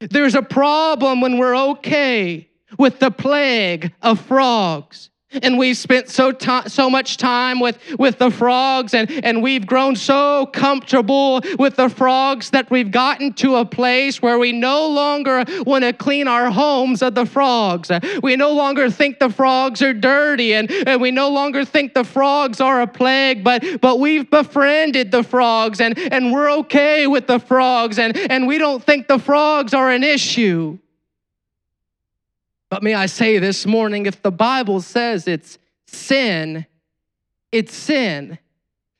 There's 0.00 0.34
a 0.34 0.42
problem 0.42 1.20
when 1.20 1.38
we're 1.38 1.56
okay 1.56 2.48
with 2.78 2.98
the 2.98 3.10
plague 3.10 3.92
of 4.02 4.20
frogs. 4.20 5.10
And 5.40 5.56
we've 5.56 5.78
spent 5.78 6.10
so, 6.10 6.34
so 6.66 6.90
much 6.90 7.16
time 7.16 7.58
with, 7.58 7.78
with 7.98 8.18
the 8.18 8.30
frogs, 8.30 8.92
and, 8.92 9.10
and 9.24 9.42
we've 9.42 9.66
grown 9.66 9.96
so 9.96 10.44
comfortable 10.52 11.40
with 11.58 11.76
the 11.76 11.88
frogs 11.88 12.50
that 12.50 12.70
we've 12.70 12.90
gotten 12.90 13.32
to 13.34 13.56
a 13.56 13.64
place 13.64 14.20
where 14.20 14.38
we 14.38 14.52
no 14.52 14.86
longer 14.88 15.44
want 15.64 15.84
to 15.84 15.94
clean 15.94 16.28
our 16.28 16.50
homes 16.50 17.00
of 17.00 17.14
the 17.14 17.24
frogs. 17.24 17.90
We 18.22 18.36
no 18.36 18.52
longer 18.52 18.90
think 18.90 19.20
the 19.20 19.30
frogs 19.30 19.80
are 19.80 19.94
dirty, 19.94 20.52
and, 20.52 20.70
and 20.70 21.00
we 21.00 21.10
no 21.10 21.30
longer 21.30 21.64
think 21.64 21.94
the 21.94 22.04
frogs 22.04 22.60
are 22.60 22.82
a 22.82 22.86
plague, 22.86 23.42
but, 23.42 23.64
but 23.80 24.00
we've 24.00 24.28
befriended 24.28 25.10
the 25.10 25.22
frogs, 25.22 25.80
and, 25.80 25.98
and 25.98 26.30
we're 26.30 26.50
okay 26.58 27.06
with 27.06 27.26
the 27.26 27.38
frogs, 27.38 27.98
and, 27.98 28.18
and 28.18 28.46
we 28.46 28.58
don't 28.58 28.84
think 28.84 29.08
the 29.08 29.18
frogs 29.18 29.72
are 29.72 29.90
an 29.90 30.04
issue. 30.04 30.78
But 32.72 32.82
may 32.82 32.94
I 32.94 33.04
say 33.04 33.36
this 33.36 33.66
morning 33.66 34.06
if 34.06 34.22
the 34.22 34.30
Bible 34.30 34.80
says 34.80 35.28
it's 35.28 35.58
sin, 35.86 36.64
it's 37.52 37.74
sin. 37.74 38.38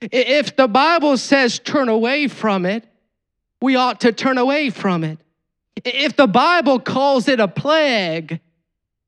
If 0.02 0.56
the 0.56 0.68
Bible 0.68 1.16
says 1.16 1.58
turn 1.58 1.88
away 1.88 2.28
from 2.28 2.66
it, 2.66 2.84
we 3.62 3.76
ought 3.76 4.02
to 4.02 4.12
turn 4.12 4.36
away 4.36 4.68
from 4.68 5.04
it. 5.04 5.20
If 5.86 6.16
the 6.16 6.26
Bible 6.26 6.80
calls 6.80 7.28
it 7.28 7.40
a 7.40 7.48
plague, 7.48 8.40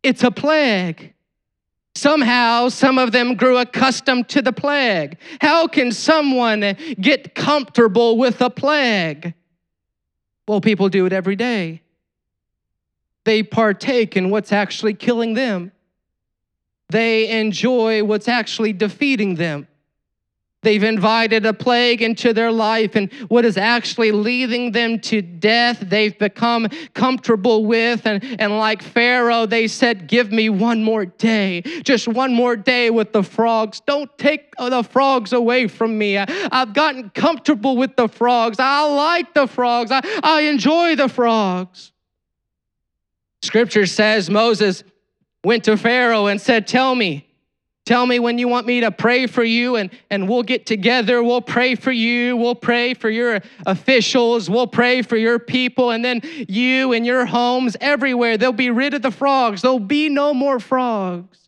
it's 0.02 0.24
a 0.24 0.30
plague. 0.30 1.12
Somehow, 1.94 2.70
some 2.70 2.96
of 2.96 3.12
them 3.12 3.34
grew 3.34 3.58
accustomed 3.58 4.30
to 4.30 4.40
the 4.40 4.54
plague. 4.54 5.18
How 5.42 5.66
can 5.66 5.92
someone 5.92 6.74
get 6.98 7.34
comfortable 7.34 8.16
with 8.16 8.40
a 8.40 8.48
plague? 8.48 9.34
Well, 10.48 10.62
people 10.62 10.88
do 10.88 11.04
it 11.04 11.12
every 11.12 11.36
day 11.36 11.82
they 13.24 13.42
partake 13.42 14.16
in 14.16 14.30
what's 14.30 14.52
actually 14.52 14.94
killing 14.94 15.34
them. 15.34 15.72
They 16.90 17.40
enjoy 17.40 18.04
what's 18.04 18.28
actually 18.28 18.72
defeating 18.72 19.34
them. 19.36 19.66
They've 20.64 20.82
invited 20.82 21.44
a 21.44 21.52
plague 21.52 22.00
into 22.00 22.32
their 22.32 22.50
life, 22.50 22.96
and 22.96 23.12
what 23.28 23.44
is 23.44 23.58
actually 23.58 24.12
leading 24.12 24.72
them 24.72 24.98
to 25.00 25.20
death, 25.20 25.78
they've 25.78 26.18
become 26.18 26.68
comfortable 26.94 27.66
with. 27.66 28.06
And, 28.06 28.24
and 28.40 28.56
like 28.56 28.82
Pharaoh, 28.82 29.44
they 29.44 29.68
said, 29.68 30.06
Give 30.06 30.32
me 30.32 30.48
one 30.48 30.82
more 30.82 31.04
day, 31.04 31.60
just 31.84 32.08
one 32.08 32.32
more 32.32 32.56
day 32.56 32.88
with 32.88 33.12
the 33.12 33.22
frogs. 33.22 33.80
Don't 33.80 34.10
take 34.16 34.54
the 34.56 34.82
frogs 34.82 35.34
away 35.34 35.68
from 35.68 35.98
me. 35.98 36.16
I, 36.16 36.26
have 36.50 36.72
gotten 36.72 37.10
comfortable 37.10 37.76
with 37.76 37.94
the 37.96 38.08
frogs. 38.08 38.56
I 38.58 38.88
like 38.88 39.34
the 39.34 39.46
frogs, 39.46 39.90
I, 39.92 40.00
I 40.22 40.42
enjoy 40.42 40.96
the 40.96 41.08
frogs. 41.08 41.92
Scripture 43.44 43.86
says 43.86 44.30
Moses 44.30 44.82
went 45.44 45.64
to 45.64 45.76
Pharaoh 45.76 46.26
and 46.26 46.40
said, 46.40 46.66
Tell 46.66 46.94
me, 46.94 47.28
tell 47.84 48.06
me 48.06 48.18
when 48.18 48.38
you 48.38 48.48
want 48.48 48.66
me 48.66 48.80
to 48.80 48.90
pray 48.90 49.26
for 49.26 49.44
you, 49.44 49.76
and, 49.76 49.90
and 50.10 50.28
we'll 50.28 50.42
get 50.42 50.66
together. 50.66 51.22
We'll 51.22 51.42
pray 51.42 51.74
for 51.74 51.92
you. 51.92 52.36
We'll 52.36 52.54
pray 52.54 52.94
for 52.94 53.10
your 53.10 53.40
officials. 53.66 54.48
We'll 54.48 54.66
pray 54.66 55.02
for 55.02 55.16
your 55.16 55.38
people. 55.38 55.90
And 55.90 56.04
then 56.04 56.20
you 56.48 56.92
and 56.92 57.04
your 57.06 57.26
homes 57.26 57.76
everywhere, 57.80 58.36
they'll 58.36 58.52
be 58.52 58.70
rid 58.70 58.94
of 58.94 59.02
the 59.02 59.10
frogs. 59.10 59.62
There'll 59.62 59.78
be 59.78 60.08
no 60.08 60.34
more 60.34 60.58
frogs. 60.58 61.38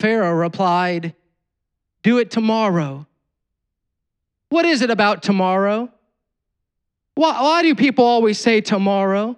Pharaoh 0.00 0.34
replied, 0.34 1.14
Do 2.02 2.18
it 2.18 2.30
tomorrow. 2.30 3.06
What 4.48 4.66
is 4.66 4.82
it 4.82 4.90
about 4.90 5.22
tomorrow? 5.22 5.90
Why, 7.14 7.40
why 7.40 7.62
do 7.62 7.74
people 7.74 8.04
always 8.04 8.38
say 8.38 8.60
tomorrow? 8.60 9.36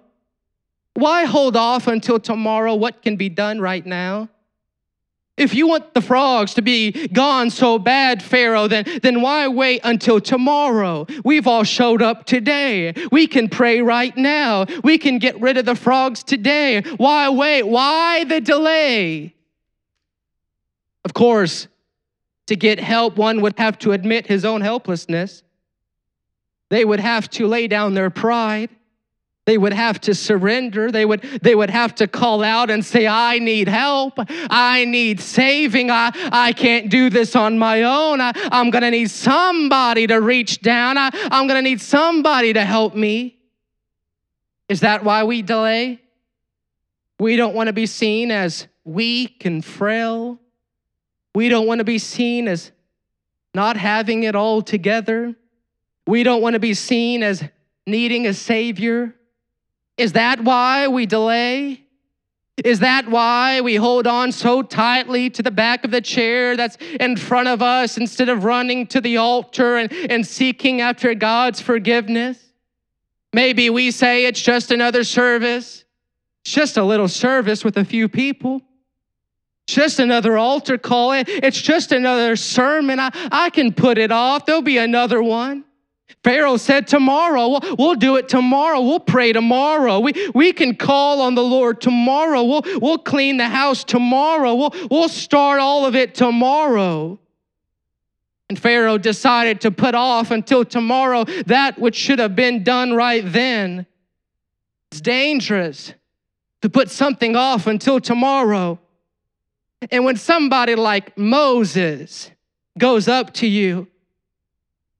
Why 0.93 1.25
hold 1.25 1.55
off 1.55 1.87
until 1.87 2.19
tomorrow 2.19 2.75
what 2.75 3.01
can 3.01 3.15
be 3.15 3.29
done 3.29 3.59
right 3.59 3.85
now? 3.85 4.29
If 5.35 5.55
you 5.55 5.67
want 5.67 5.95
the 5.95 6.01
frogs 6.01 6.53
to 6.55 6.61
be 6.61 7.07
gone 7.07 7.49
so 7.49 7.79
bad, 7.79 8.21
Pharaoh, 8.21 8.67
then, 8.67 8.85
then 9.01 9.21
why 9.21 9.47
wait 9.47 9.81
until 9.83 10.21
tomorrow? 10.21 11.07
We've 11.25 11.47
all 11.47 11.63
showed 11.63 12.03
up 12.03 12.25
today. 12.25 12.93
We 13.11 13.25
can 13.25 13.49
pray 13.49 13.81
right 13.81 14.15
now. 14.15 14.67
We 14.83 14.99
can 14.99 15.17
get 15.17 15.41
rid 15.41 15.57
of 15.57 15.65
the 15.65 15.73
frogs 15.73 16.23
today. 16.23 16.81
Why 16.97 17.29
wait? 17.29 17.63
Why 17.63 18.25
the 18.25 18.41
delay? 18.41 19.33
Of 21.03 21.15
course, 21.15 21.67
to 22.45 22.55
get 22.55 22.79
help, 22.79 23.17
one 23.17 23.41
would 23.41 23.57
have 23.57 23.79
to 23.79 23.91
admit 23.91 24.27
his 24.27 24.45
own 24.45 24.61
helplessness. 24.61 25.41
They 26.69 26.85
would 26.85 26.99
have 26.99 27.27
to 27.31 27.47
lay 27.47 27.67
down 27.67 27.95
their 27.95 28.11
pride. 28.11 28.69
They 29.45 29.57
would 29.57 29.73
have 29.73 29.99
to 30.01 30.15
surrender. 30.15 30.89
They 30.89 31.03
would, 31.03 31.21
they 31.41 31.53
would 31.53 31.69
have 31.69 31.95
to 31.95 32.07
call 32.07 32.43
out 32.43 32.69
and 32.69 32.83
say, 32.83 33.07
I 33.07 33.39
need 33.39 33.67
help. 33.67 34.13
I 34.17 34.85
need 34.85 35.19
saving. 35.19 35.91
I, 35.91 36.11
I 36.31 36.53
can't 36.53 36.89
do 36.89 37.09
this 37.09 37.35
on 37.35 37.59
my 37.59 37.83
own. 37.83 38.21
I, 38.21 38.31
I'm 38.35 38.69
going 38.69 38.83
to 38.83 38.91
need 38.91 39.11
somebody 39.11 40.07
to 40.07 40.21
reach 40.21 40.61
down. 40.61 40.97
I, 40.97 41.09
I'm 41.13 41.47
going 41.47 41.61
to 41.61 41.69
need 41.69 41.81
somebody 41.81 42.53
to 42.53 42.63
help 42.63 42.95
me. 42.95 43.37
Is 44.69 44.79
that 44.79 45.03
why 45.03 45.25
we 45.25 45.41
delay? 45.41 46.01
We 47.19 47.35
don't 47.35 47.53
want 47.53 47.67
to 47.67 47.73
be 47.73 47.85
seen 47.85 48.31
as 48.31 48.67
weak 48.85 49.45
and 49.45 49.63
frail. 49.63 50.39
We 51.35 51.49
don't 51.49 51.67
want 51.67 51.79
to 51.79 51.85
be 51.85 51.99
seen 51.99 52.47
as 52.47 52.71
not 53.53 53.75
having 53.75 54.23
it 54.23 54.35
all 54.35 54.61
together. 54.61 55.35
We 56.07 56.23
don't 56.23 56.41
want 56.41 56.53
to 56.53 56.59
be 56.59 56.73
seen 56.73 57.23
as 57.23 57.43
needing 57.85 58.25
a 58.25 58.33
Savior. 58.33 59.13
Is 59.97 60.13
that 60.13 60.43
why 60.43 60.87
we 60.87 61.05
delay? 61.05 61.83
Is 62.63 62.79
that 62.79 63.07
why 63.07 63.61
we 63.61 63.75
hold 63.75 64.05
on 64.05 64.31
so 64.31 64.61
tightly 64.61 65.29
to 65.31 65.41
the 65.41 65.51
back 65.51 65.83
of 65.83 65.91
the 65.91 66.01
chair 66.01 66.55
that's 66.55 66.77
in 66.99 67.17
front 67.17 67.47
of 67.47 67.61
us 67.61 67.97
instead 67.97 68.29
of 68.29 68.43
running 68.43 68.85
to 68.87 69.01
the 69.01 69.17
altar 69.17 69.77
and, 69.77 69.91
and 69.91 70.25
seeking 70.25 70.81
after 70.81 71.15
God's 71.15 71.61
forgiveness? 71.61 72.37
Maybe 73.33 73.71
we 73.71 73.89
say 73.89 74.25
it's 74.25 74.41
just 74.41 74.71
another 74.71 75.03
service, 75.03 75.83
just 76.43 76.77
a 76.77 76.83
little 76.83 77.07
service 77.07 77.63
with 77.63 77.77
a 77.77 77.85
few 77.85 78.07
people. 78.07 78.61
Just 79.65 79.99
another 79.99 80.37
altar 80.37 80.77
call. 80.77 81.13
It's 81.13 81.59
just 81.59 81.91
another 81.91 82.35
sermon. 82.35 82.99
I, 82.99 83.09
I 83.31 83.49
can 83.49 83.73
put 83.73 83.97
it 83.97 84.11
off. 84.11 84.45
There'll 84.45 84.61
be 84.61 84.77
another 84.77 85.23
one. 85.23 85.63
Pharaoh 86.23 86.57
said, 86.57 86.87
Tomorrow, 86.87 87.59
we'll, 87.77 87.95
do 87.95 88.15
it 88.15 88.29
tomorrow. 88.29 88.81
We'll 88.81 88.99
pray 88.99 89.33
tomorrow. 89.33 89.99
We, 89.99 90.13
we 90.33 90.53
can 90.53 90.75
call 90.75 91.21
on 91.21 91.35
the 91.35 91.43
Lord 91.43 91.81
tomorrow. 91.81 92.43
We'll, 92.43 92.63
we'll 92.81 92.97
clean 92.97 93.37
the 93.37 93.49
house 93.49 93.83
tomorrow. 93.83 94.55
We'll, 94.55 94.73
we'll 94.89 95.09
start 95.09 95.59
all 95.59 95.85
of 95.85 95.95
it 95.95 96.15
tomorrow. 96.15 97.19
And 98.49 98.57
Pharaoh 98.57 98.97
decided 98.97 99.61
to 99.61 99.71
put 99.71 99.95
off 99.95 100.31
until 100.31 100.63
tomorrow 100.63 101.25
that 101.45 101.77
which 101.77 101.95
should 101.95 102.19
have 102.19 102.35
been 102.35 102.63
done 102.63 102.93
right 102.93 103.23
then. 103.25 103.85
It's 104.91 105.01
dangerous 105.01 105.93
to 106.61 106.69
put 106.69 106.89
something 106.89 107.35
off 107.35 107.67
until 107.67 107.99
tomorrow. 107.99 108.79
And 109.91 110.05
when 110.05 110.15
somebody 110.15 110.75
like 110.75 111.17
Moses 111.17 112.31
goes 112.77 113.07
up 113.09 113.33
to 113.35 113.47
you 113.47 113.87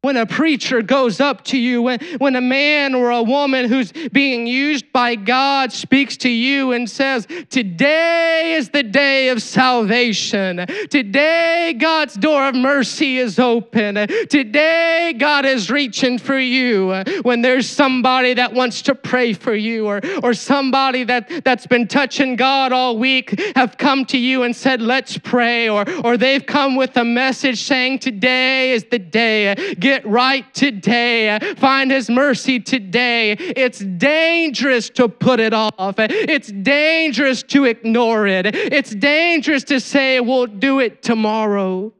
when 0.03 0.17
a 0.17 0.25
preacher 0.25 0.81
goes 0.81 1.21
up 1.21 1.45
to 1.45 1.57
you, 1.57 1.81
when, 1.81 1.97
when 2.17 2.35
a 2.35 2.41
man 2.41 2.93
or 2.93 3.09
a 3.09 3.23
woman 3.23 3.69
who's 3.69 3.93
being 4.11 4.45
used 4.45 4.91
by 4.91 5.15
God 5.15 5.71
speaks 5.71 6.17
to 6.17 6.29
you 6.29 6.73
and 6.73 6.89
says, 6.89 7.25
Today 7.49 8.53
is 8.57 8.69
the 8.69 8.83
day 8.83 9.29
of 9.29 9.41
salvation. 9.41 10.65
Today, 10.89 11.73
God's 11.79 12.15
door 12.15 12.49
of 12.49 12.53
mercy 12.53 13.17
is 13.17 13.39
open. 13.39 13.95
Today, 14.29 15.15
God 15.17 15.45
is 15.45 15.71
reaching 15.71 16.17
for 16.19 16.37
you. 16.37 17.01
When 17.21 17.41
there's 17.41 17.69
somebody 17.69 18.33
that 18.33 18.51
wants 18.51 18.81
to 18.83 18.95
pray 18.95 19.31
for 19.31 19.55
you, 19.55 19.87
or, 19.87 20.01
or 20.21 20.33
somebody 20.33 21.05
that, 21.05 21.45
that's 21.45 21.65
been 21.65 21.87
touching 21.87 22.35
God 22.35 22.73
all 22.73 22.97
week 22.97 23.39
have 23.55 23.77
come 23.77 24.03
to 24.07 24.17
you 24.17 24.43
and 24.43 24.53
said, 24.53 24.81
Let's 24.81 25.17
pray, 25.17 25.69
or, 25.69 25.89
or 26.03 26.17
they've 26.17 26.45
come 26.45 26.75
with 26.75 26.97
a 26.97 27.05
message 27.05 27.63
saying, 27.63 27.99
Today 27.99 28.73
is 28.73 28.83
the 28.91 28.99
day. 28.99 29.55
Get 29.79 29.92
get 29.93 30.05
right 30.07 30.51
today. 30.53 31.37
Find 31.57 31.91
His 31.91 32.09
mercy 32.09 32.59
today. 32.59 33.33
It's 33.33 33.79
dangerous 33.79 34.89
to 34.91 35.07
put 35.07 35.39
it 35.39 35.53
off, 35.53 35.95
it's 35.97 36.51
dangerous 36.51 37.43
to 37.43 37.65
ignore 37.65 38.25
it, 38.27 38.47
it's 38.47 38.93
dangerous 38.95 39.63
to 39.65 39.79
say, 39.79 40.19
we'll 40.19 40.47
do 40.47 40.79
it 40.79 41.03
tomorrow. 41.03 41.93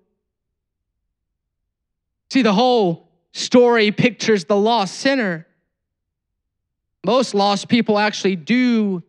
See, 2.31 2.41
the 2.41 2.53
whole 2.53 3.09
story 3.31 3.91
pictures 3.91 4.45
the 4.45 4.57
lost 4.57 4.95
sinner. 4.95 5.45
Most 7.05 7.35
lost 7.35 7.67
people 7.67 7.99
actually 7.99 8.37
do 8.37 9.03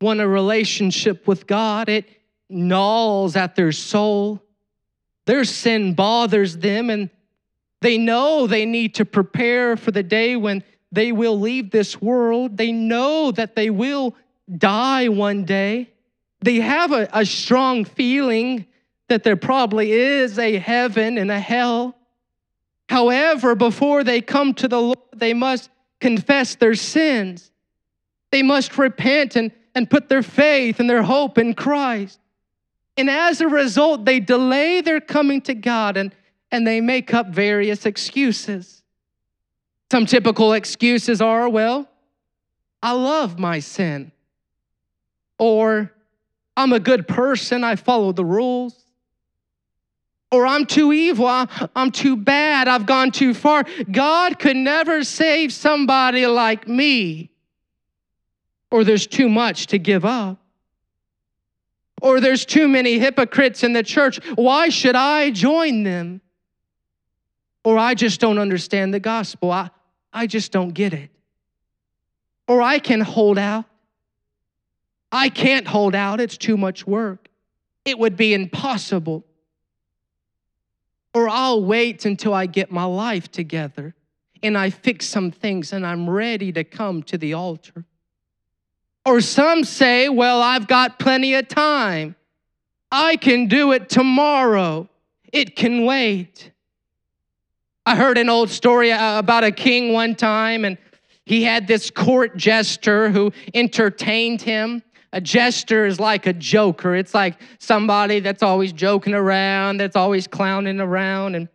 want 0.00 0.20
a 0.20 0.28
relationship 0.28 1.26
with 1.26 1.46
God. 1.46 1.88
It 1.88 2.06
gnaws 2.50 3.36
at 3.36 3.54
their 3.54 3.72
soul. 3.72 4.42
Their 5.24 5.44
sin 5.44 5.94
bothers 5.94 6.58
them, 6.58 6.90
and 6.90 7.08
they 7.82 7.98
know 7.98 8.46
they 8.46 8.64
need 8.64 8.94
to 8.94 9.04
prepare 9.04 9.76
for 9.76 9.90
the 9.90 10.02
day 10.02 10.36
when 10.36 10.62
they 10.92 11.10
will 11.10 11.38
leave 11.38 11.70
this 11.70 12.00
world. 12.00 12.56
They 12.56 12.70
know 12.70 13.32
that 13.32 13.56
they 13.56 13.70
will 13.70 14.14
die 14.56 15.08
one 15.08 15.44
day. 15.44 15.90
They 16.40 16.56
have 16.56 16.92
a, 16.92 17.08
a 17.12 17.26
strong 17.26 17.84
feeling 17.84 18.66
that 19.08 19.24
there 19.24 19.36
probably 19.36 19.92
is 19.92 20.38
a 20.38 20.58
heaven 20.58 21.18
and 21.18 21.30
a 21.30 21.40
hell. 21.40 21.96
However, 22.88 23.54
before 23.54 24.04
they 24.04 24.20
come 24.20 24.54
to 24.54 24.68
the 24.68 24.80
Lord, 24.80 24.98
they 25.14 25.34
must 25.34 25.70
confess 26.00 26.54
their 26.54 26.74
sins. 26.74 27.50
They 28.30 28.42
must 28.42 28.78
repent 28.78 29.36
and, 29.36 29.50
and 29.74 29.90
put 29.90 30.08
their 30.08 30.22
faith 30.22 30.78
and 30.78 30.88
their 30.88 31.02
hope 31.02 31.38
in 31.38 31.54
Christ. 31.54 32.20
And 32.96 33.08
as 33.08 33.40
a 33.40 33.48
result, 33.48 34.04
they 34.04 34.20
delay 34.20 34.82
their 34.82 35.00
coming 35.00 35.40
to 35.42 35.54
God 35.54 35.96
and 35.96 36.14
and 36.52 36.66
they 36.66 36.82
make 36.82 37.14
up 37.14 37.28
various 37.28 37.86
excuses. 37.86 38.82
Some 39.90 40.04
typical 40.04 40.52
excuses 40.52 41.22
are, 41.22 41.48
well, 41.48 41.88
I 42.82 42.92
love 42.92 43.38
my 43.38 43.58
sin. 43.58 44.12
Or 45.38 45.90
I'm 46.56 46.74
a 46.74 46.78
good 46.78 47.08
person, 47.08 47.64
I 47.64 47.76
follow 47.76 48.12
the 48.12 48.24
rules. 48.24 48.78
Or 50.30 50.46
I'm 50.46 50.66
too 50.66 50.92
evil, 50.92 51.26
I'm 51.26 51.90
too 51.90 52.16
bad, 52.16 52.68
I've 52.68 52.86
gone 52.86 53.10
too 53.10 53.34
far. 53.34 53.64
God 53.90 54.38
could 54.38 54.56
never 54.56 55.04
save 55.04 55.52
somebody 55.52 56.26
like 56.26 56.68
me. 56.68 57.30
Or 58.70 58.84
there's 58.84 59.06
too 59.06 59.28
much 59.28 59.68
to 59.68 59.78
give 59.78 60.04
up. 60.04 60.38
Or 62.00 62.20
there's 62.20 62.44
too 62.44 62.68
many 62.68 62.98
hypocrites 62.98 63.62
in 63.62 63.72
the 63.72 63.82
church. 63.82 64.18
Why 64.34 64.70
should 64.70 64.96
I 64.96 65.30
join 65.30 65.82
them? 65.82 66.20
Or 67.64 67.78
I 67.78 67.94
just 67.94 68.20
don't 68.20 68.38
understand 68.38 68.92
the 68.92 69.00
gospel. 69.00 69.50
I, 69.50 69.70
I 70.12 70.26
just 70.26 70.52
don't 70.52 70.72
get 70.72 70.92
it. 70.92 71.10
Or 72.48 72.60
I 72.60 72.78
can 72.78 73.00
hold 73.00 73.38
out. 73.38 73.64
I 75.10 75.28
can't 75.28 75.66
hold 75.66 75.94
out. 75.94 76.20
It's 76.20 76.36
too 76.36 76.56
much 76.56 76.86
work. 76.86 77.28
It 77.84 77.98
would 77.98 78.16
be 78.16 78.34
impossible. 78.34 79.24
Or 81.14 81.28
I'll 81.28 81.62
wait 81.62 82.04
until 82.04 82.32
I 82.32 82.46
get 82.46 82.70
my 82.70 82.84
life 82.84 83.30
together 83.30 83.94
and 84.42 84.56
I 84.56 84.70
fix 84.70 85.06
some 85.06 85.30
things 85.30 85.72
and 85.72 85.86
I'm 85.86 86.08
ready 86.08 86.52
to 86.52 86.64
come 86.64 87.02
to 87.04 87.18
the 87.18 87.34
altar. 87.34 87.84
Or 89.04 89.20
some 89.20 89.64
say, 89.64 90.08
well, 90.08 90.40
I've 90.40 90.66
got 90.66 90.98
plenty 90.98 91.34
of 91.34 91.48
time. 91.48 92.14
I 92.90 93.16
can 93.16 93.46
do 93.48 93.72
it 93.72 93.88
tomorrow. 93.88 94.88
It 95.32 95.56
can 95.56 95.84
wait. 95.84 96.51
I 97.84 97.96
heard 97.96 98.16
an 98.16 98.28
old 98.28 98.48
story 98.48 98.92
uh, 98.92 99.18
about 99.18 99.42
a 99.42 99.50
king 99.50 99.92
one 99.92 100.14
time, 100.14 100.64
and 100.64 100.78
he 101.24 101.42
had 101.42 101.66
this 101.66 101.90
court 101.90 102.36
jester 102.36 103.10
who 103.10 103.32
entertained 103.54 104.40
him. 104.40 104.82
A 105.12 105.20
jester 105.20 105.84
is 105.86 105.98
like 105.98 106.26
a 106.26 106.32
joker. 106.32 106.94
It's 106.94 107.12
like 107.12 107.40
somebody 107.58 108.20
that's 108.20 108.42
always 108.42 108.72
joking 108.72 109.14
around, 109.14 109.78
that's 109.78 109.96
always 109.96 110.26
clowning 110.26 110.80
around. 110.80 111.34
And 111.34 111.48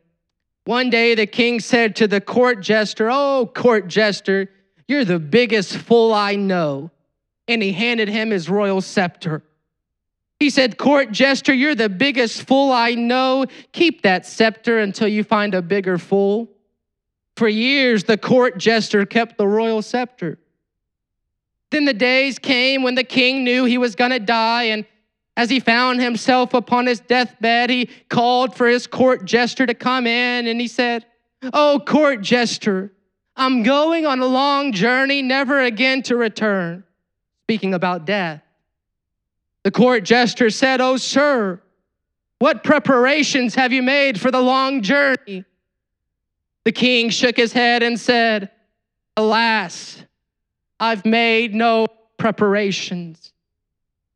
one 0.65 0.89
day 0.89 1.15
the 1.15 1.25
king 1.25 1.59
said 1.61 1.95
to 1.95 2.07
the 2.07 2.19
court 2.19 2.61
jester, 2.61 3.09
Oh, 3.09 3.49
court 3.55 3.87
jester, 3.87 4.49
you're 4.87 5.05
the 5.05 5.19
biggest 5.19 5.77
fool 5.77 6.13
I 6.13 6.35
know. 6.35 6.91
And 7.47 7.63
he 7.63 7.71
handed 7.71 8.09
him 8.09 8.31
his 8.31 8.49
royal 8.49 8.81
scepter. 8.81 9.43
He 10.39 10.49
said, 10.49 10.77
Court 10.77 11.11
jester, 11.11 11.53
you're 11.53 11.75
the 11.75 11.89
biggest 11.89 12.43
fool 12.43 12.71
I 12.71 12.93
know. 12.93 13.45
Keep 13.71 14.03
that 14.03 14.25
scepter 14.25 14.79
until 14.79 15.07
you 15.07 15.23
find 15.23 15.55
a 15.55 15.61
bigger 15.61 15.97
fool. 15.97 16.49
For 17.35 17.47
years, 17.47 18.03
the 18.03 18.17
court 18.17 18.57
jester 18.57 19.05
kept 19.05 19.37
the 19.37 19.47
royal 19.47 19.81
scepter. 19.81 20.39
Then 21.69 21.85
the 21.85 21.93
days 21.93 22.39
came 22.39 22.83
when 22.83 22.95
the 22.95 23.03
king 23.03 23.43
knew 23.43 23.65
he 23.65 23.77
was 23.77 23.95
going 23.95 24.11
to 24.11 24.19
die, 24.19 24.63
and 24.63 24.85
As 25.35 25.51
he 25.51 25.59
found 25.59 26.01
himself 26.01 26.55
upon 26.55 26.87
his 26.87 26.99
deathbed, 26.99 27.69
he 27.69 27.91
called 28.09 28.55
for 28.55 28.67
his 28.67 28.87
court 28.87 29.23
jester 29.23 29.67
to 29.67 29.75
come 29.75 30.07
in 30.07 30.47
and 30.47 30.59
he 30.59 30.67
said, 30.67 31.05
Oh, 31.53 31.79
court 31.85 32.21
jester, 32.21 32.91
I'm 33.35 33.61
going 33.61 34.07
on 34.07 34.19
a 34.19 34.25
long 34.25 34.71
journey, 34.71 35.21
never 35.21 35.61
again 35.61 36.01
to 36.03 36.15
return. 36.15 36.83
Speaking 37.43 37.75
about 37.75 38.05
death. 38.05 38.41
The 39.67 39.71
court 39.71 40.05
jester 40.05 40.49
said, 40.49 40.79
Oh, 40.79 40.95
sir, 40.95 41.61
what 42.39 42.63
preparations 42.63 43.53
have 43.55 43.73
you 43.73 43.83
made 43.83 44.17
for 44.17 44.31
the 44.31 44.39
long 44.39 44.81
journey? 44.81 45.43
The 46.63 46.71
king 46.71 47.09
shook 47.09 47.35
his 47.35 47.51
head 47.51 47.83
and 47.83 47.99
said, 47.99 48.49
Alas, 49.17 50.01
I've 50.79 51.05
made 51.05 51.53
no 51.53 51.87
preparations. 52.15 53.33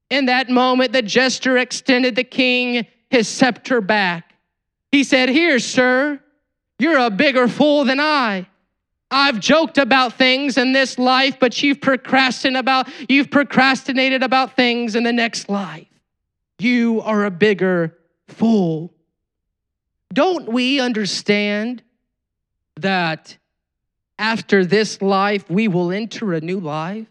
In 0.09 0.27
that 0.27 0.49
moment, 0.49 0.93
the 0.93 1.01
jester 1.01 1.57
extended 1.57 2.15
the 2.15 2.23
king 2.23 2.87
his 3.09 3.27
scepter 3.27 3.81
back. 3.81 4.33
He 4.89 5.03
said, 5.03 5.27
Here, 5.27 5.59
sir, 5.59 6.21
you're 6.79 6.97
a 6.97 7.09
bigger 7.09 7.49
fool 7.49 7.83
than 7.83 7.99
I. 7.99 8.47
I've 9.11 9.41
joked 9.41 9.77
about 9.77 10.13
things 10.13 10.57
in 10.57 10.71
this 10.71 10.97
life, 10.97 11.37
but 11.39 11.61
you've 11.61 11.81
procrastinated 11.81 12.59
about 12.59 12.87
you've 13.09 13.29
procrastinated 13.29 14.23
about 14.23 14.55
things 14.55 14.95
in 14.95 15.03
the 15.03 15.11
next 15.11 15.49
life. 15.49 15.87
You 16.59 17.01
are 17.01 17.25
a 17.25 17.31
bigger 17.31 17.97
fool. 18.29 18.93
Don't 20.13 20.47
we 20.49 20.79
understand 20.79 21.83
that 22.77 23.37
after 24.17 24.63
this 24.63 25.01
life 25.01 25.49
we 25.49 25.67
will 25.67 25.91
enter 25.91 26.33
a 26.33 26.39
new 26.39 26.59
life? 26.59 27.07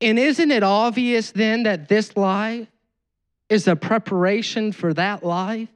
And 0.00 0.18
isn't 0.18 0.50
it 0.50 0.62
obvious 0.62 1.32
then 1.32 1.64
that 1.64 1.88
this 1.88 2.16
life 2.16 2.68
is 3.48 3.66
a 3.66 3.74
preparation 3.74 4.70
for 4.70 4.94
that 4.94 5.24
life? 5.24 5.68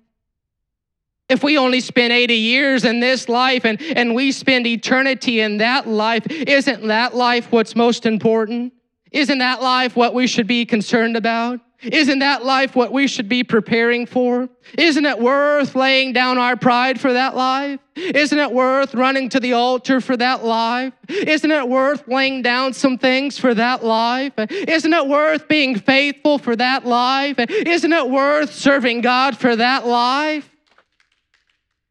If 1.28 1.42
we 1.42 1.58
only 1.58 1.80
spend 1.80 2.12
80 2.12 2.34
years 2.34 2.84
in 2.84 3.00
this 3.00 3.28
life 3.28 3.64
and, 3.64 3.80
and 3.82 4.14
we 4.14 4.32
spend 4.32 4.66
eternity 4.66 5.40
in 5.40 5.58
that 5.58 5.86
life, 5.86 6.26
isn't 6.30 6.86
that 6.86 7.14
life 7.14 7.52
what's 7.52 7.76
most 7.76 8.06
important? 8.06 8.72
Isn't 9.12 9.38
that 9.38 9.62
life 9.62 9.94
what 9.94 10.14
we 10.14 10.26
should 10.26 10.46
be 10.46 10.64
concerned 10.64 11.16
about? 11.16 11.60
Isn't 11.80 12.18
that 12.20 12.44
life 12.44 12.74
what 12.74 12.92
we 12.92 13.06
should 13.06 13.28
be 13.28 13.44
preparing 13.44 14.04
for? 14.04 14.48
Isn't 14.76 15.06
it 15.06 15.18
worth 15.20 15.76
laying 15.76 16.12
down 16.12 16.36
our 16.36 16.56
pride 16.56 17.00
for 17.00 17.12
that 17.12 17.36
life? 17.36 17.78
Isn't 17.94 18.38
it 18.38 18.50
worth 18.50 18.94
running 18.94 19.28
to 19.28 19.38
the 19.38 19.52
altar 19.52 20.00
for 20.00 20.16
that 20.16 20.44
life? 20.44 20.92
Isn't 21.08 21.50
it 21.50 21.68
worth 21.68 22.08
laying 22.08 22.42
down 22.42 22.72
some 22.72 22.98
things 22.98 23.38
for 23.38 23.54
that 23.54 23.84
life? 23.84 24.32
Isn't 24.38 24.92
it 24.92 25.06
worth 25.06 25.46
being 25.46 25.78
faithful 25.78 26.38
for 26.38 26.56
that 26.56 26.84
life? 26.84 27.38
Isn't 27.38 27.92
it 27.92 28.10
worth 28.10 28.52
serving 28.52 29.02
God 29.02 29.36
for 29.36 29.54
that 29.54 29.86
life? 29.86 30.50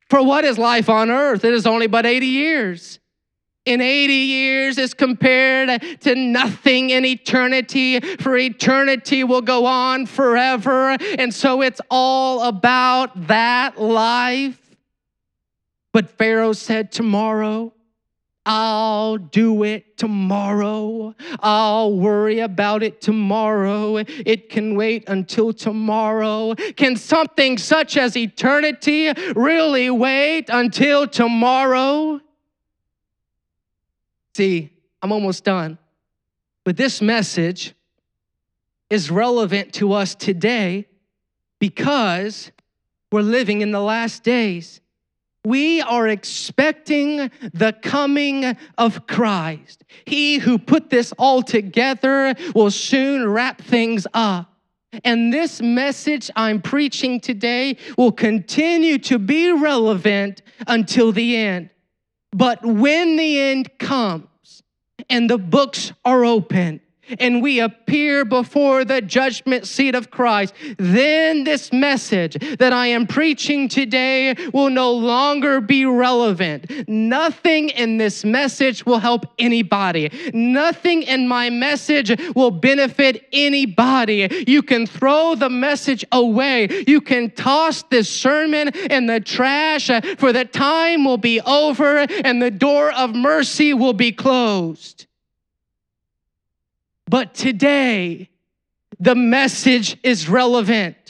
For 0.10 0.24
what 0.24 0.46
is 0.46 0.58
life 0.58 0.90
on 0.90 1.10
earth? 1.10 1.44
It 1.44 1.54
is 1.54 1.68
only 1.68 1.88
but 1.88 2.06
80 2.06 2.26
years 2.26 3.00
in 3.68 3.82
80 3.82 4.14
years 4.14 4.78
is 4.78 4.94
compared 4.94 5.82
to 6.02 6.16
nothing 6.16 6.90
in 6.90 7.04
eternity, 7.04 8.00
for 8.00 8.38
eternity 8.38 9.26
will 9.26 9.42
go 9.42 9.66
on 9.66 10.06
forever. 10.06 10.92
And 11.20 11.34
so 11.34 11.62
it's 11.62 11.82
all 11.92 12.44
about 12.44 13.28
that 13.28 13.80
life. 13.80 14.58
But 15.92 16.10
Pharaoh 16.10 16.54
said, 16.54 16.92
Tomorrow, 16.94 17.74
I'll 18.50 19.18
do 19.18 19.64
it 19.64 19.98
tomorrow. 19.98 21.14
I'll 21.42 21.94
worry 21.94 22.40
about 22.40 22.82
it 22.82 23.02
tomorrow. 23.02 23.98
It 23.98 24.50
can 24.50 24.76
wait 24.76 25.04
until 25.10 25.52
tomorrow. 25.52 26.56
Can 26.56 26.96
something 26.96 27.58
such 27.58 27.98
as 27.98 28.16
eternity 28.16 29.12
really 29.36 29.90
wait 29.90 30.46
until 30.48 31.10
tomorrow? 31.10 32.22
See, 34.34 34.72
I'm 35.02 35.12
almost 35.12 35.44
done. 35.44 35.78
But 36.64 36.78
this 36.78 37.02
message 37.02 37.74
is 38.90 39.12
relevant 39.12 39.74
to 39.74 39.92
us 39.92 40.16
today 40.16 40.88
because 41.60 42.54
we're 43.12 43.24
living 43.24 43.60
in 43.60 43.72
the 43.72 43.82
last 43.82 44.24
days. 44.24 44.80
We 45.46 45.82
are 45.82 46.08
expecting 46.08 47.32
the 47.54 47.74
coming 47.82 48.58
of 48.78 49.08
Christ. 49.08 49.84
He 50.06 50.40
who 50.40 50.58
put 50.58 50.90
this 50.90 51.14
all 51.18 51.42
together 51.42 52.36
will 52.54 52.72
soon 52.72 53.30
wrap 53.30 53.62
things 53.62 54.06
up. 54.14 54.54
And 55.04 55.32
this 55.32 55.62
message 55.62 56.30
I'm 56.36 56.62
preaching 56.62 57.20
today 57.20 57.78
will 57.98 58.12
continue 58.12 58.98
to 59.00 59.20
be 59.20 59.52
relevant 59.52 60.42
until 60.66 61.12
the 61.12 61.36
end. 61.36 61.70
But 62.32 62.66
when 62.66 63.16
the 63.16 63.40
end 63.40 63.78
comes 63.80 64.64
and 65.10 65.30
the 65.30 65.38
books 65.38 65.94
are 66.04 66.26
open, 66.26 66.82
and 67.20 67.42
we 67.42 67.60
appear 67.60 68.26
before 68.26 68.86
the 68.86 69.02
judgment 69.02 69.68
seat 69.68 69.96
of 69.96 70.12
Christ, 70.12 70.54
then 70.78 71.44
this 71.44 71.72
message 71.72 72.38
that 72.58 72.74
I 72.74 72.88
am 72.88 73.08
preaching 73.08 73.68
today 73.68 74.36
will 74.54 74.70
no 74.70 74.92
longer 74.92 75.62
be 75.62 75.86
relevant. 75.86 76.88
Nothing 76.88 77.70
in 77.70 77.98
this 77.98 78.24
message 78.24 78.86
will 78.86 79.00
help 79.00 79.26
anybody. 79.40 80.12
Nothing 80.34 81.04
in 81.04 81.28
my 81.28 81.50
message 81.50 82.12
will 82.36 82.52
benefit 82.52 83.28
anybody. 83.32 84.46
You 84.48 84.62
can 84.62 84.86
throw 84.86 85.36
the 85.36 85.50
message 85.50 86.06
away. 86.12 86.84
You 86.88 87.02
can 87.02 87.32
toss 87.32 87.84
this 87.84 88.10
sermon 88.10 88.70
in 88.70 89.08
the 89.08 89.20
trash, 89.20 89.90
uh, 89.90 90.02
for 90.18 90.34
the 90.34 90.46
time 90.46 91.04
will 91.04 91.18
be 91.18 91.42
over 91.42 91.98
and 91.98 92.42
the 92.42 92.52
door 92.52 92.92
of 92.92 93.16
mercy 93.16 93.74
will 93.74 93.94
be 93.94 94.12
closed. 94.12 95.07
But 97.08 97.34
today, 97.34 98.30
the 99.00 99.16
message 99.16 99.98
is 100.04 100.28
relevant. 100.28 101.07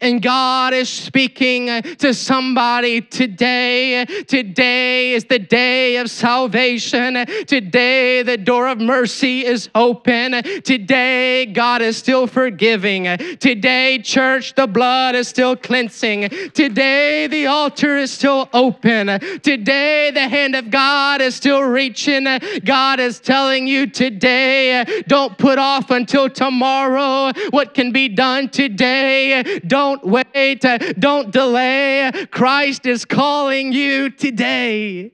And 0.00 0.22
God 0.22 0.74
is 0.74 0.88
speaking 0.88 1.70
uh, 1.70 1.82
to 1.98 2.14
somebody 2.14 3.00
today. 3.00 4.04
Today 4.04 5.12
is 5.14 5.24
the 5.24 5.38
day 5.38 5.96
of 5.96 6.10
salvation. 6.10 7.14
Today, 7.46 8.22
the 8.22 8.36
door 8.36 8.68
of 8.68 8.80
mercy 8.80 9.44
is 9.44 9.68
open. 9.74 10.42
Today, 10.62 11.46
God 11.46 11.82
is 11.82 11.96
still 11.96 12.26
forgiving. 12.26 13.04
Today, 13.38 13.98
church, 13.98 14.54
the 14.54 14.66
blood 14.66 15.14
is 15.14 15.28
still 15.28 15.56
cleansing. 15.56 16.28
Today, 16.52 17.26
the 17.26 17.46
altar 17.46 17.96
is 17.96 18.10
still 18.10 18.48
open. 18.52 19.06
Today, 19.40 20.10
the 20.12 20.28
hand 20.28 20.54
of 20.54 20.70
God 20.70 21.20
is 21.20 21.34
still 21.34 21.62
reaching. 21.62 22.26
God 22.64 23.00
is 23.00 23.18
telling 23.20 23.66
you 23.66 23.86
today, 23.86 24.80
uh, 24.80 24.84
don't 25.08 25.36
put 25.38 25.58
off 25.58 25.90
until 25.90 26.28
tomorrow 26.28 27.32
what 27.50 27.74
can 27.74 27.92
be 27.92 28.08
done 28.08 28.48
today. 28.48 29.60
Don't 29.66 29.79
don't 29.80 30.04
wait. 30.04 30.62
Uh, 30.62 30.76
don't 30.98 31.30
delay. 31.30 32.12
Christ 32.30 32.84
is 32.84 33.06
calling 33.06 33.72
you 33.72 34.10
today. 34.10 35.12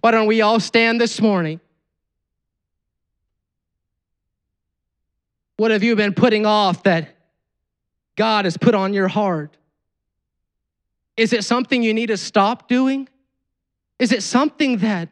Why 0.00 0.12
don't 0.12 0.28
we 0.28 0.40
all 0.40 0.60
stand 0.60 1.00
this 1.00 1.20
morning? 1.20 1.60
What 5.56 5.72
have 5.72 5.82
you 5.82 5.96
been 5.96 6.14
putting 6.14 6.46
off 6.46 6.84
that 6.84 7.16
God 8.14 8.44
has 8.44 8.56
put 8.56 8.76
on 8.76 8.94
your 8.94 9.08
heart? 9.08 9.56
Is 11.16 11.32
it 11.32 11.42
something 11.42 11.82
you 11.82 11.92
need 11.92 12.06
to 12.06 12.16
stop 12.16 12.68
doing? 12.68 13.08
Is 13.98 14.12
it 14.12 14.22
something 14.22 14.78
that 14.78 15.08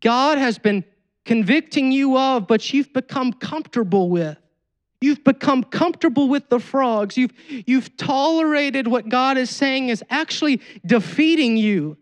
God 0.00 0.38
has 0.38 0.58
been 0.58 0.84
convicting 1.24 1.92
you 1.92 2.18
of, 2.18 2.48
but 2.48 2.72
you've 2.72 2.92
become 2.92 3.32
comfortable 3.32 4.10
with? 4.10 4.36
You've 5.00 5.22
become 5.22 5.62
comfortable 5.62 6.28
with 6.28 6.48
the 6.48 6.58
frogs. 6.58 7.16
You've, 7.16 7.32
you've 7.48 7.96
tolerated 7.96 8.88
what 8.88 9.08
God 9.08 9.38
is 9.38 9.48
saying 9.50 9.90
is 9.90 10.02
actually 10.10 10.60
defeating 10.84 11.56
you. 11.56 11.96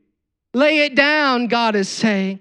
Lay 0.54 0.78
it 0.80 0.94
down, 0.94 1.48
God 1.48 1.76
is 1.76 1.88
saying. 1.88 2.40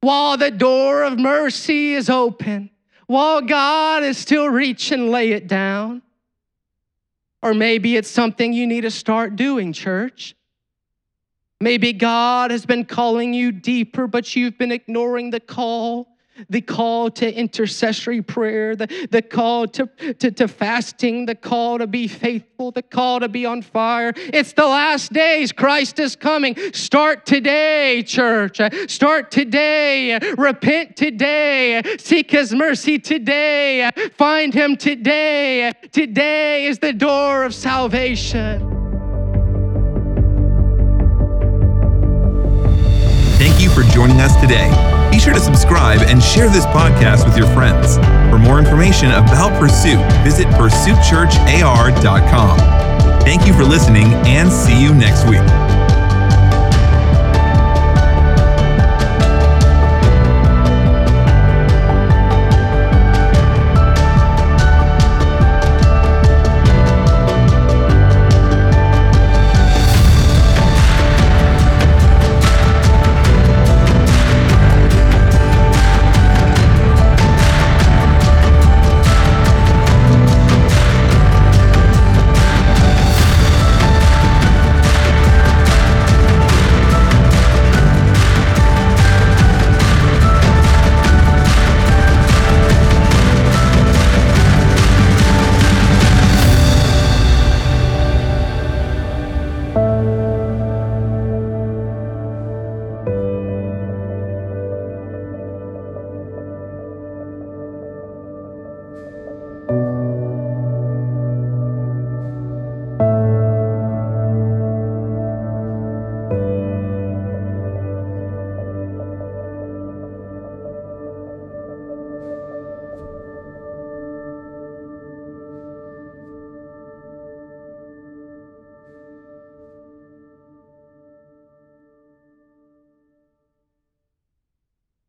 While 0.00 0.36
the 0.36 0.52
door 0.52 1.02
of 1.02 1.18
mercy 1.18 1.94
is 1.94 2.08
open, 2.08 2.70
while 3.06 3.40
God 3.40 4.04
is 4.04 4.16
still 4.16 4.48
reaching, 4.48 5.10
lay 5.10 5.32
it 5.32 5.48
down. 5.48 6.02
Or 7.42 7.54
maybe 7.54 7.96
it's 7.96 8.10
something 8.10 8.52
you 8.52 8.66
need 8.66 8.82
to 8.82 8.90
start 8.90 9.34
doing, 9.34 9.72
church. 9.72 10.36
Maybe 11.60 11.92
God 11.92 12.52
has 12.52 12.64
been 12.64 12.84
calling 12.84 13.34
you 13.34 13.50
deeper, 13.50 14.06
but 14.06 14.36
you've 14.36 14.58
been 14.58 14.70
ignoring 14.70 15.30
the 15.30 15.40
call. 15.40 16.06
The 16.48 16.60
call 16.60 17.10
to 17.10 17.32
intercessory 17.32 18.22
prayer, 18.22 18.76
the, 18.76 19.08
the 19.10 19.22
call 19.22 19.66
to, 19.68 19.86
to, 20.18 20.30
to 20.30 20.48
fasting, 20.48 21.26
the 21.26 21.34
call 21.34 21.78
to 21.78 21.86
be 21.86 22.08
faithful, 22.08 22.70
the 22.70 22.82
call 22.82 23.20
to 23.20 23.28
be 23.28 23.46
on 23.46 23.62
fire. 23.62 24.12
It's 24.16 24.52
the 24.52 24.66
last 24.66 25.12
days. 25.12 25.52
Christ 25.52 25.98
is 25.98 26.16
coming. 26.16 26.56
Start 26.72 27.26
today, 27.26 28.02
church. 28.02 28.60
Start 28.88 29.30
today. 29.30 30.18
Repent 30.36 30.96
today. 30.96 31.82
Seek 31.98 32.30
his 32.30 32.54
mercy 32.54 32.98
today. 32.98 33.90
Find 34.16 34.52
him 34.54 34.76
today. 34.76 35.72
Today 35.92 36.66
is 36.66 36.78
the 36.78 36.92
door 36.92 37.44
of 37.44 37.54
salvation. 37.54 38.77
Thank 43.38 43.60
you 43.60 43.70
for 43.70 43.82
joining 43.84 44.20
us 44.20 44.34
today. 44.40 44.68
Be 45.12 45.20
sure 45.20 45.32
to 45.32 45.38
subscribe 45.40 46.00
and 46.00 46.20
share 46.22 46.50
this 46.50 46.66
podcast 46.66 47.24
with 47.24 47.38
your 47.38 47.46
friends. 47.54 47.96
For 48.30 48.38
more 48.38 48.58
information 48.58 49.10
about 49.12 49.58
Pursuit, 49.60 50.00
visit 50.24 50.48
pursuitchurchar.com. 50.48 52.58
Thank 53.20 53.46
you 53.46 53.52
for 53.54 53.64
listening 53.64 54.12
and 54.26 54.50
see 54.50 54.82
you 54.82 54.92
next 54.94 55.24
week. 55.28 55.67